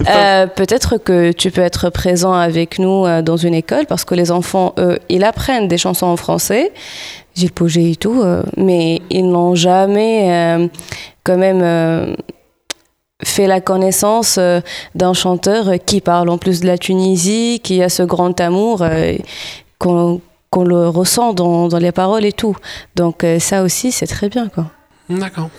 [0.09, 4.13] Euh, Peut-être que tu peux être présent avec nous euh, dans une école, parce que
[4.13, 6.73] les enfants, eux, ils apprennent des chansons en français,
[7.41, 10.69] le projet et tout, euh, mais ils n'ont jamais
[11.23, 12.17] quand même
[13.23, 14.39] fait la connaissance
[14.95, 18.83] d'un chanteur qui parle en plus de la Tunisie, qui a ce grand amour
[19.79, 22.55] qu'on qu'on le ressent dans, dans, les paroles et tout.
[22.95, 24.49] Donc euh, ça aussi, c'est très bien.
[24.49, 24.69] quoi.
[25.09, 25.49] D'accord.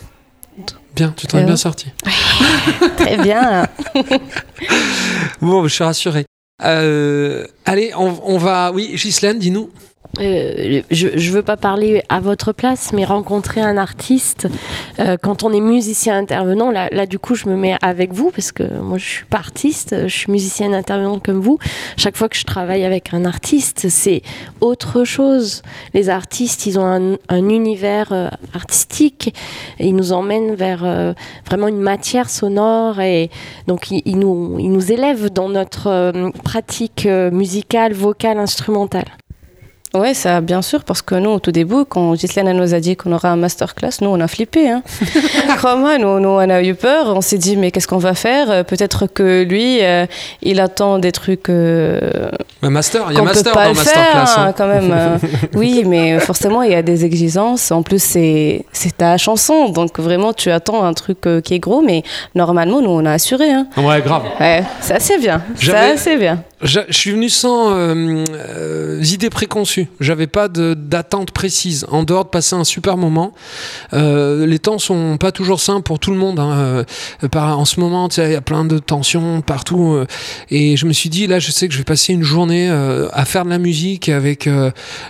[0.94, 1.86] Bien, tu t'en es bien sorti.
[2.98, 3.66] très bien.
[5.40, 6.26] bon, je suis rassuré.
[6.62, 8.70] Euh, allez, on, on, va.
[8.72, 9.70] Oui, Ghislaine, dis-nous.
[10.20, 14.46] Euh, je ne veux pas parler à votre place, mais rencontrer un artiste,
[14.98, 18.52] euh, quand on est musicien intervenant, là, du coup je me mets avec vous, parce
[18.52, 21.58] que moi je suis pas artiste, je suis musicienne intervenante comme vous.
[21.96, 24.22] Chaque fois que je travaille avec un artiste, c'est
[24.60, 25.62] autre chose.
[25.94, 29.34] Les artistes, ils ont un, un univers euh, artistique,
[29.80, 30.82] ils nous emmènent vers
[31.46, 33.30] vraiment une matière sonore, et
[33.66, 39.06] donc ils, nous, élèvent dans notre pratique musicale, vocale, instrumentale.
[39.94, 42.96] Oui, ça, bien sûr, parce que nous, au tout début, quand Gislaine nous a dit
[42.96, 44.70] qu'on aura un masterclass, nous, on a flippé.
[44.70, 44.82] Hein.
[45.58, 47.14] Crois-moi, nous, nous, on a eu peur.
[47.14, 48.50] On s'est dit, mais qu'est-ce qu'on va faire?
[48.50, 50.06] Euh, Peut-être que lui, euh,
[50.40, 51.50] il attend des trucs.
[51.50, 52.30] Euh,
[52.62, 54.34] un master, il y a master dans masterclass.
[54.38, 54.54] Hein.
[54.56, 54.90] quand même.
[54.90, 55.18] Euh,
[55.54, 57.70] oui, mais forcément, il y a des exigences.
[57.70, 58.64] En plus, c'est
[58.96, 62.02] ta chanson, donc vraiment, tu attends un truc qui est gros, mais
[62.34, 63.50] normalement, nous, on a assuré.
[63.50, 63.66] Hein.
[63.76, 64.22] Ouais, grave.
[64.40, 65.42] Ouais, c'est assez bien.
[65.56, 66.42] C'est assez bien.
[66.62, 69.81] Je, je, suis venu sans euh, euh, idées préconçues.
[70.00, 71.86] J'avais pas d'attente précise.
[71.90, 73.32] En dehors de passer un super moment.
[73.92, 76.38] Euh, les temps sont pas toujours simples pour tout le monde.
[76.38, 76.84] Hein.
[77.24, 79.92] Euh, en ce moment, il y a plein de tensions partout.
[79.92, 80.06] Euh,
[80.50, 83.24] et je me suis dit, là, je sais que je vais passer une journée à
[83.24, 84.48] faire de la musique avec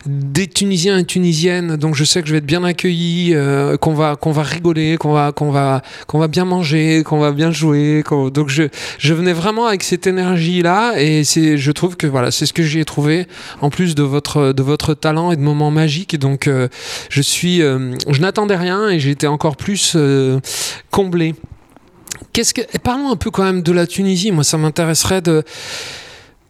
[0.06, 1.76] des Tunisiens et Tunisiennes.
[1.76, 3.34] Donc je sais que je vais être bien accueilli,
[3.80, 7.32] qu'on va qu'on va rigoler, qu'on va qu'on va qu'on va bien manger, qu'on va
[7.32, 8.02] bien jouer.
[8.32, 8.64] Donc je
[8.98, 12.62] je venais vraiment avec cette énergie là et je trouve que voilà, c'est ce que
[12.62, 13.26] j'ai trouvé
[13.60, 16.18] en plus de votre de votre talent et de moments magiques.
[16.18, 16.68] Donc euh,
[17.08, 20.40] je suis, euh, je n'attendais rien et j'ai été encore plus euh,
[20.90, 21.34] comblé.
[22.32, 24.32] Qu'est-ce que parlons un peu quand même de la Tunisie.
[24.32, 25.42] Moi, ça m'intéresserait de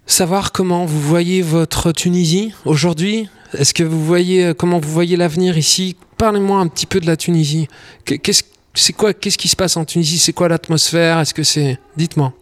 [0.06, 3.28] savoir comment vous voyez votre Tunisie aujourd'hui.
[3.54, 5.96] Est-ce que vous voyez comment vous voyez l'avenir ici?
[6.18, 7.68] Parlez-moi un petit peu de la Tunisie.
[8.04, 8.44] Qu'est-ce
[8.74, 10.18] c'est quoi Qu'est-ce qui se passe en Tunisie?
[10.18, 11.18] C'est quoi l'atmosphère?
[11.18, 12.32] Est-ce que c'est Dites-moi.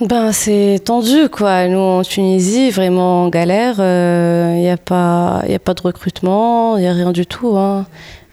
[0.00, 1.68] Ben, c'est tendu, quoi.
[1.68, 3.76] Nous, en Tunisie, vraiment en galère.
[3.78, 7.24] Il euh, n'y a, pas, y a pas de recrutement, il n'y a rien du
[7.24, 7.56] tout.
[7.56, 7.86] Hein.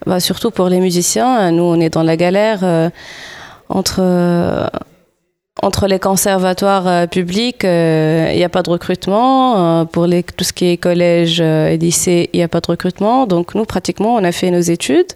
[0.06, 2.90] Ben, surtout pour les musiciens, nous, on est dans la galère euh,
[3.70, 4.68] entre, euh,
[5.62, 7.64] entre les conservatoires euh, publics.
[7.64, 9.86] Il n'y a pas de recrutement.
[9.86, 13.26] pour les, tout ce qui est collège et lycée, il n'y a pas de recrutement.
[13.26, 15.14] Donc, nous, pratiquement, on a fait nos études,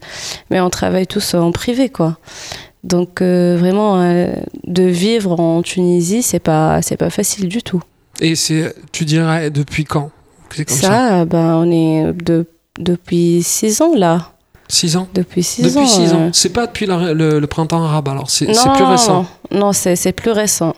[0.49, 2.15] mais on travaille tous en privé, quoi.
[2.83, 4.27] Donc euh, vraiment, euh,
[4.65, 7.81] de vivre en Tunisie, c'est pas c'est pas facile du tout.
[8.19, 10.11] Et c'est, tu dirais, depuis quand
[10.55, 12.45] comme ça, ça ben, on est de,
[12.79, 14.31] depuis six ans là.
[14.69, 15.81] Six ans Depuis six ans.
[15.81, 16.29] Depuis six ans.
[16.33, 19.25] C'est pas depuis le, printemps arabe, alors c'est plus récent.
[19.51, 20.75] Non, non c'est plus récent.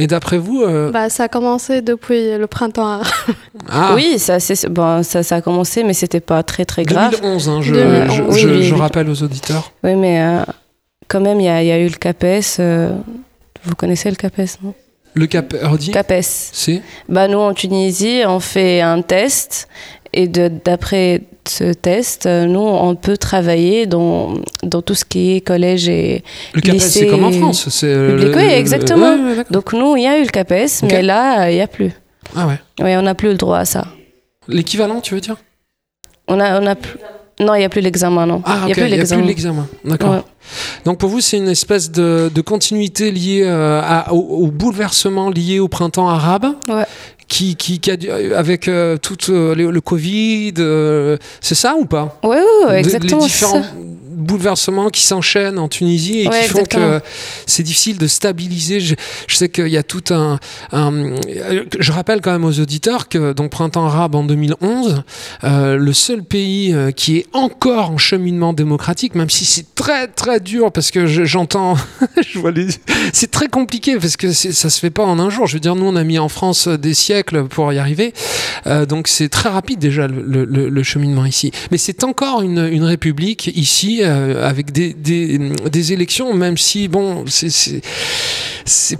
[0.00, 3.06] Et d'après vous euh, bah, Ça a commencé depuis le printemps arabe.
[3.68, 3.92] Ah.
[3.94, 4.38] Oui, ça,
[4.70, 7.10] bon, ça, ça, a commencé, mais c'était pas très très grave.
[7.10, 9.72] 2011, hein, je, je, je, je, rappelle aux auditeurs.
[9.82, 10.22] Oui, mais
[11.08, 12.60] quand même, il y, y, a eu le CAPES.
[12.60, 12.96] Euh,
[13.64, 14.74] vous connaissez le CAPES, non?
[15.14, 15.56] Le CAP,
[15.92, 16.22] CAPES.
[16.22, 19.68] C'est bah, Nous, en Tunisie, on fait un test.
[20.12, 25.88] Et d'après ce test, nous, on peut travailler dans, dans tout ce qui est collège
[25.88, 26.22] et
[26.54, 27.68] le CAPES, c'est comme en France.
[27.68, 29.16] C'est le, oui, exactement.
[29.16, 30.94] Ouais, Donc, nous, il y a eu le CAPES, okay.
[30.94, 31.92] mais là, il n'y a plus.
[32.36, 33.86] Ah ouais Oui, on n'a plus le droit à ça.
[34.46, 35.36] L'équivalent, tu veux dire?
[36.26, 36.98] On a, on a plus
[37.40, 38.42] Non, il n'y a plus l'examen, non.
[38.44, 39.66] Ah, il n'y a plus l'examen.
[39.84, 40.10] D'accord.
[40.10, 40.22] Ouais.
[40.84, 45.30] Donc pour vous, c'est une espèce de, de continuité liée euh, à- au, au bouleversement
[45.30, 46.46] lié au printemps arabe.
[46.68, 46.84] Ouais.
[47.28, 51.74] Qui, qui, qui a dû- avec euh, tout euh, le, le Covid, euh, c'est ça
[51.78, 52.18] ou pas?
[52.24, 53.18] Ouais, ouais, exactement.
[53.20, 53.62] Les différents.
[54.18, 56.98] Bouleversements qui s'enchaînent en Tunisie et Ouais, qui font exactement.
[57.00, 57.04] que
[57.46, 58.80] c'est difficile de stabiliser.
[58.80, 58.94] Je,
[59.26, 60.38] je sais qu'il y a tout un,
[60.72, 61.14] un-
[61.78, 65.02] Je rappelle quand même aux auditeurs que donc printemps arabe en 2011,
[65.44, 70.06] euh, le seul pays euh, qui est encore en cheminement démocratique, même si c'est très
[70.08, 71.76] très dur parce que je- j'entends,
[72.26, 72.68] je vois les,
[73.12, 75.46] c'est très compliqué parce que ça se fait pas en un jour.
[75.46, 78.12] Je veux dire, nous on a mis en France des siècles pour y arriver,
[78.66, 81.52] Euh, donc c'est très rapide déjà le, le- le- le cheminement ici.
[81.70, 86.88] Mais c'est encore une, une république ici euh, avec des, des, des élections, même si
[86.88, 87.80] bon, c'est-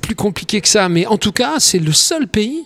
[0.01, 0.89] plus compliqué que ça.
[0.89, 2.65] Mais en tout cas, c'est le seul pays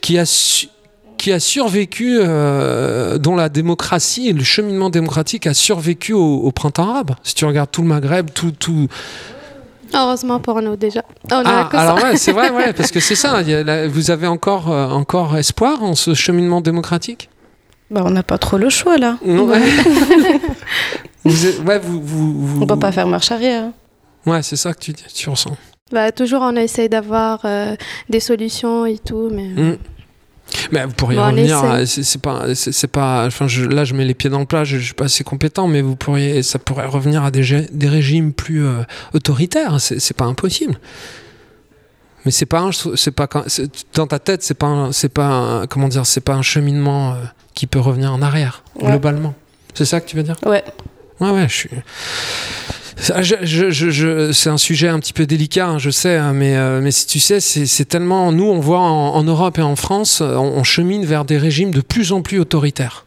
[0.00, 0.68] qui a su-
[1.16, 6.50] qui a survécu, euh, dont la démocratie et le cheminement démocratique a survécu au, au
[6.50, 7.10] printemps arabe.
[7.22, 8.88] Si tu regardes tout le Maghreb, tout, tout,
[9.92, 11.02] Heureusement pour nous déjà.
[11.30, 13.42] On a ah, alors ouais, c'est vrai, ouais, parce que c'est ça.
[13.42, 17.28] il y a la- vous avez encore, euh, encore espoir en ce cheminement démocratique?
[17.90, 19.18] Bah, on n'a pas trop le choix, là.
[19.26, 19.60] Non, ouais.
[21.24, 23.64] vous, êtes- ouais, vous, vous, vous- On peut pas faire marche arrière.
[23.64, 23.72] hein.
[24.26, 25.56] Ouais, c'est ça que tu, tu ressens.
[25.92, 27.74] Bah, toujours on essaye d'avoir euh,
[28.08, 29.78] des solutions et tout, mais Mm.
[30.72, 31.62] Mais vous pourriez Bon, revenir.
[31.86, 33.24] C'est pas, c'est pas.
[33.26, 34.64] Enfin, je- là, je mets les pieds dans le plat.
[34.64, 37.40] Je, je suis pas assez compétent, mais vous pourriez, ça pourrait revenir à des,
[37.86, 38.82] régimes plus euh,
[39.14, 39.76] autoritaires.
[39.80, 40.74] C'est pas impossible.
[42.24, 43.28] Mais c'est pas, c'est pas
[43.94, 47.16] dans ta tête, c'est pas, c'est pas, un- comment dire, c'est pas un cheminement euh,
[47.54, 48.90] qui peut revenir en arrière Ouais.
[48.90, 49.34] globalement.
[49.72, 50.36] C'est ça que tu veux dire?
[50.44, 50.64] Ouais.
[51.20, 51.46] Ouais, ouais.
[52.96, 56.80] Ça, je- c'est un sujet un petit peu délicat, hein, je sais, hein, mais, euh,
[56.82, 58.30] mais si tu sais, c'est tellement.
[58.30, 62.12] Nous, on voit en, Europe et en France, on chemine vers des régimes de plus
[62.12, 63.06] en plus autoritaires.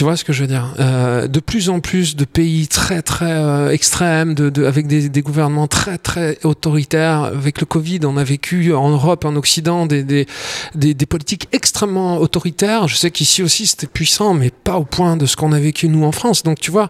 [0.00, 0.74] Tu vois ce que je veux dire?
[0.80, 4.34] Euh, De plus en plus de pays très très euh, extrêmes,
[4.66, 7.24] avec des, gouvernements très très autoritaires.
[7.24, 12.88] Avec le Covid, on a vécu en Europe, en Occident, des, des, politiques extrêmement autoritaires.
[12.88, 15.86] Je sais qu'ici aussi c'était puissant, mais pas au point de ce qu'on a vécu
[15.86, 16.44] nous en France.
[16.44, 16.88] Donc tu vois,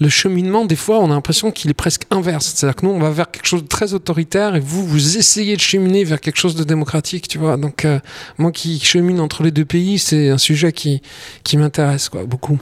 [0.00, 2.52] le cheminement, des fois, on a l'impression qu'il est presque inverse.
[2.54, 5.56] C'est-à-dire que nous, on va vers quelque chose de très autoritaire et vous, vous essayez
[5.56, 7.56] de cheminer vers quelque chose de démocratique, tu vois.
[7.56, 8.00] Donc, euh,
[8.38, 11.00] moi qui chemine entre les deux pays, c'est un sujet qui,
[11.42, 12.58] qui m'intéresse, beaucoup.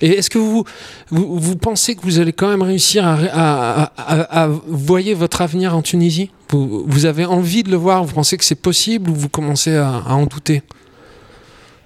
[0.00, 0.64] Et est-ce que vous,
[1.10, 5.14] vous, vous pensez que vous allez quand même réussir à, à, à, à- à- voyez
[5.14, 6.30] votre avenir en Tunisie?
[6.50, 9.76] Vous, vous avez envie de le voir Vous pensez que c'est possible ou vous commencez
[9.76, 10.62] à, en douter?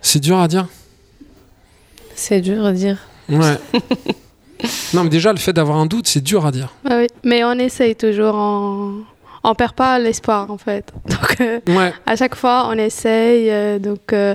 [0.01, 0.67] C'est dur à dire
[2.15, 2.97] C'est dur à dire.
[3.29, 3.59] Ouais.
[4.95, 6.73] non, mais déjà, le fait d'avoir un doute, c'est dur à dire.
[6.89, 7.09] Ah oui.
[7.23, 9.03] mais on essaye toujours, on,
[9.49, 10.93] on perd pas l'espoir en fait.
[11.09, 11.93] Donc euh, Ouais.
[12.05, 14.35] à chaque fois on essaye, euh, donc euh,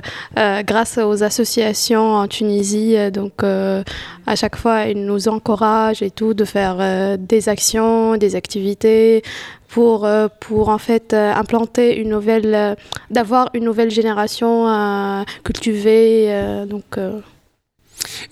[0.62, 6.44] grâce aux associations en Tunisie, donc à chaque fois ils nous encouragent et tout de
[6.44, 6.76] faire
[7.18, 9.22] des actions, des activités
[9.68, 10.08] pour
[10.40, 12.76] pour en fait implanter une nouvelle,
[13.10, 16.98] d'avoir une nouvelle génération cultivée, donc.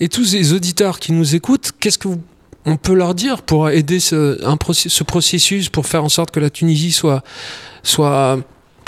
[0.01, 2.21] Et tous ces auditeurs qui nous écoutent, qu'est-ce que vous-
[2.67, 4.39] on peut leur dire pour aider ce,
[4.73, 7.23] ce processus, pour faire en sorte que la Tunisie soit,
[7.83, 8.39] soit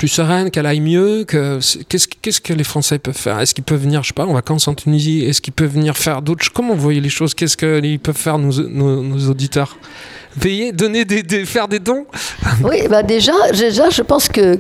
[0.03, 3.39] plus sereine, qu'elle aille mieux qu'est-ce, qu'est-ce que les Français peuvent faire?
[3.39, 5.97] Est-ce qu'ils peuvent venir, je sais pas, en vacances en Tunisie Est-ce qu'ils peuvent venir
[5.97, 7.35] faire d'autres Comment vous voyez les choses?
[7.35, 9.79] Qu'est-ce qu'ils peuvent faire, nos, nos, auditeurs?
[10.41, 12.07] Payer, donner des, faire des dons?
[12.65, 14.59] Oui, bah déjà, déjà, je pense que,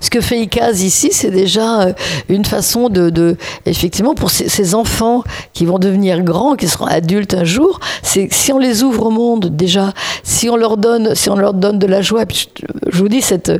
[0.00, 1.92] ce que fait ICAS ici, c'est déjà euh,
[2.28, 3.36] une façon de,
[3.66, 5.22] effectivement, pour ces, enfants
[5.52, 9.10] qui vont devenir grands, qui seront adultes un jour, c'est si on les ouvre au
[9.10, 12.46] monde déjà, si on leur donne, si on leur donne de la joie, je,
[12.90, 13.58] je vous dis, euh,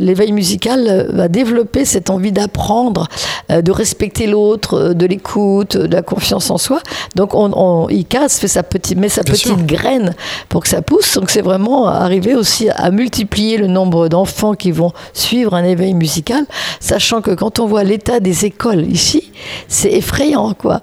[0.00, 3.08] l'éveil musical euh, va développer cette envie d'apprendre,
[3.50, 6.80] euh, de respecter l'autre, euh, de l'écoute, de la confiance en soi.
[7.14, 9.56] Donc, on, on, ICAS fait sa petite, met sa Bien petite sûr.
[9.62, 10.14] graine
[10.48, 11.14] pour que ça pousse.
[11.14, 15.94] Donc c'est vraiment arriver aussi à multiplier le nombre d'enfants qui vont suivre un éveil
[15.94, 16.44] musical,
[16.80, 19.30] sachant que quand on voit l'état des écoles ici,
[19.68, 20.80] c'est effrayant quoi.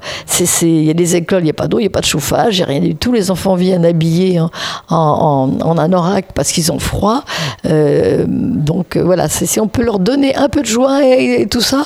[0.62, 2.05] Il y a des écoles, il n'y a pas d'eau, il n'y a pas de
[2.05, 3.12] chauffage, il n'y a rien du tout.
[3.14, 4.49] Les enfants viennent habillés en,
[4.89, 7.24] en, en, en anorak parce qu'ils ont froid.
[7.66, 11.47] Euh, donc voilà, c'est, si on peut leur donner un peu de joie et, et
[11.47, 11.84] tout ça,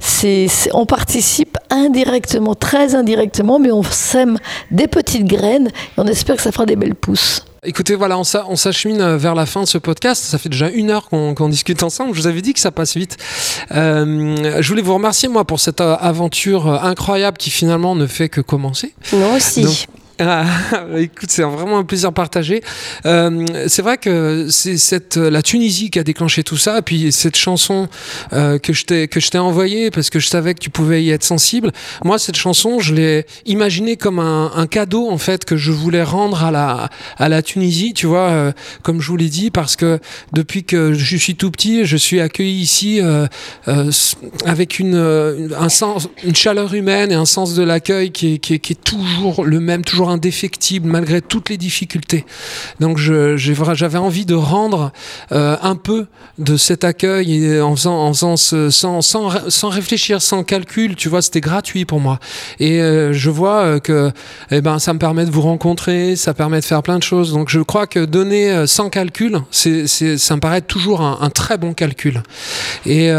[0.00, 4.38] c'est, c'est- on participe indirectement, très indirectement, mais on sème
[4.70, 7.44] des petites graines et on espère que ça fera des belles pousses.
[7.68, 10.22] Écoutez, voilà, on s'a- on s'achemine euh, vers la fin de ce podcast.
[10.22, 12.14] Ça fait déjà une heure qu'on qu'on discute ensemble.
[12.14, 13.16] Je vous avais dit que ça passe vite.
[13.72, 18.28] Euh, je voulais vous remercier, moi, pour cette euh, aventure incroyable qui finalement ne fait
[18.28, 18.94] que commencer.
[19.12, 19.62] Moi aussi.
[19.62, 19.86] Donc,
[20.18, 20.46] Ah,
[20.96, 22.62] écoute, c'est vraiment un plaisir partagé.
[23.04, 27.12] Euh, c'est vrai que c'est cette la Tunisie qui a déclenché tout ça, et puis
[27.12, 27.88] cette chanson
[28.32, 31.70] euh, que je t'ai envoyée parce que je savais que tu pouvais y être sensible.
[32.04, 36.42] Moi, cette chanson, je l'ai imaginée comme un, cadeau en fait que je voulais rendre
[36.42, 36.88] à la
[37.18, 38.52] à la Tunisie, tu vois, euh,
[38.82, 40.00] comme je vous l'ai dit, parce que
[40.32, 43.00] depuis que je suis tout petit, je suis accueilli ici
[44.44, 44.96] avec une
[46.24, 49.84] une chaleur humaine et un sens de l'accueil qui qui, qui est toujours le même,
[49.84, 52.24] toujours indéfectible malgré toutes les difficultés.
[52.80, 54.92] Donc j'avais envie de rendre
[55.32, 56.06] euh, un peu
[56.38, 62.18] de cet accueil en faisant, sans, réfléchir, sans calcul, tu vois, c'était gratuit pour moi.
[62.60, 64.10] Et euh, je vois euh, que
[64.50, 67.32] eh ben, ça me permet de vous rencontrer, ça permet de faire plein de choses.
[67.32, 72.22] Donc je crois que donner sans calcul, ça me paraît toujours un, très bon calcul.
[72.84, 73.10] Et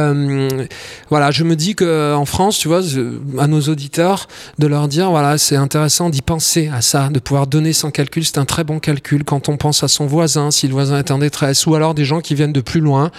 [1.09, 2.81] voilà, je me dis que en France, tu vois,
[3.39, 4.27] à nos auditeurs,
[4.59, 8.37] de leur dire, voilà, c'est intéressant d'y penser ça, de pouvoir donner sans calcul, c'est
[8.37, 11.19] un très bon calcul quand on pense à son voisin, si le voisin est en
[11.19, 13.11] détresse, ou alors des gens qui viennent de plus loin,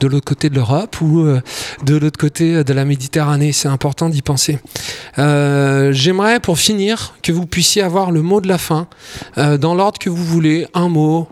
[0.00, 1.40] de l'autre côté de l'Europe ou euh,
[1.84, 3.52] de l'autre côté de la Méditerranée.
[3.52, 4.58] C'est important d'y penser.
[5.18, 8.88] Euh, J'aimerais, pour finir, que vous puissiez avoir le mot de la fin,
[9.38, 11.28] euh, dans l'ordre que vous voulez, un mot,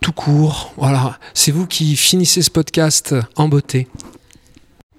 [0.00, 0.72] tout court.
[0.76, 3.88] Voilà, c'est vous qui finissez ce podcast en beauté.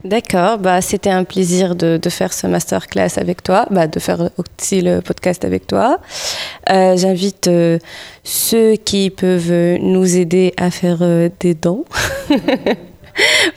[0.03, 4.81] D'accord, bah, c'était un plaisir de, faire ce masterclass avec toi, bah, de faire aussi
[4.81, 5.99] le podcast avec toi.
[6.69, 7.79] Euh, J'invite euh,
[8.23, 11.83] ceux qui peuvent nous aider à faire euh, des dons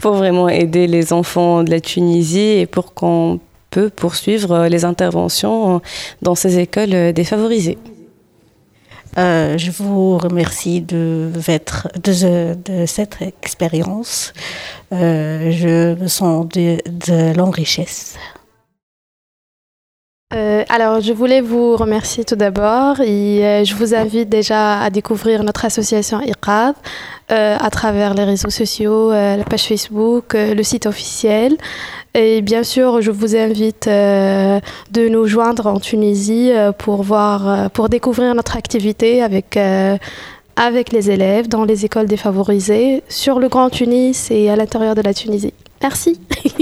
[0.00, 3.38] pour vraiment aider les enfants de la Tunisie et pour qu'on
[3.68, 5.82] peut poursuivre les interventions
[6.22, 7.78] dans ces écoles défavorisées.
[9.18, 11.30] Euh, je vous remercie de,
[12.86, 14.32] cette expérience.
[14.92, 17.32] Euh, je me sens de, de.
[20.32, 25.42] Euh, alors, je voulais vous remercier tout d'abord et je vous invite déjà à découvrir
[25.42, 31.56] notre association euh, à travers les réseaux sociaux, la page Facebook, le site officiel.
[32.14, 38.34] Et bien sûr, je vous invite de nous joindre en Tunisie pour, voir, pour découvrir
[38.34, 39.56] notre activité avec,
[40.56, 45.02] avec les élèves dans les écoles défavorisées sur le Grand Tunis et à l'intérieur de
[45.02, 45.54] la Tunisie.
[45.82, 46.20] Merci.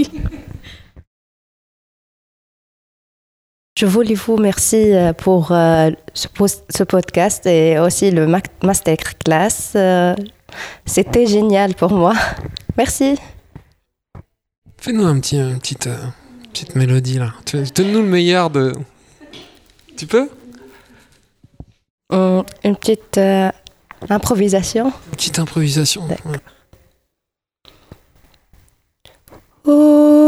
[3.78, 8.26] Je voulais vous remercier pour euh, ce, podcast et aussi le
[8.60, 9.76] masterclass.
[9.76, 10.16] Euh,
[10.84, 12.12] C'était génial pour moi.
[12.76, 13.14] Merci.
[14.80, 15.96] Fais-nous un petit, une petite, euh,
[16.52, 17.34] petite mélodie là.
[17.74, 18.72] Donne-nous le meilleur de.
[19.96, 20.28] Tu peux?
[22.10, 23.50] Une petite euh,
[24.08, 24.86] improvisation.
[24.86, 26.06] Une petite improvisation.
[26.06, 26.16] Ouais.
[29.66, 30.27] Merci.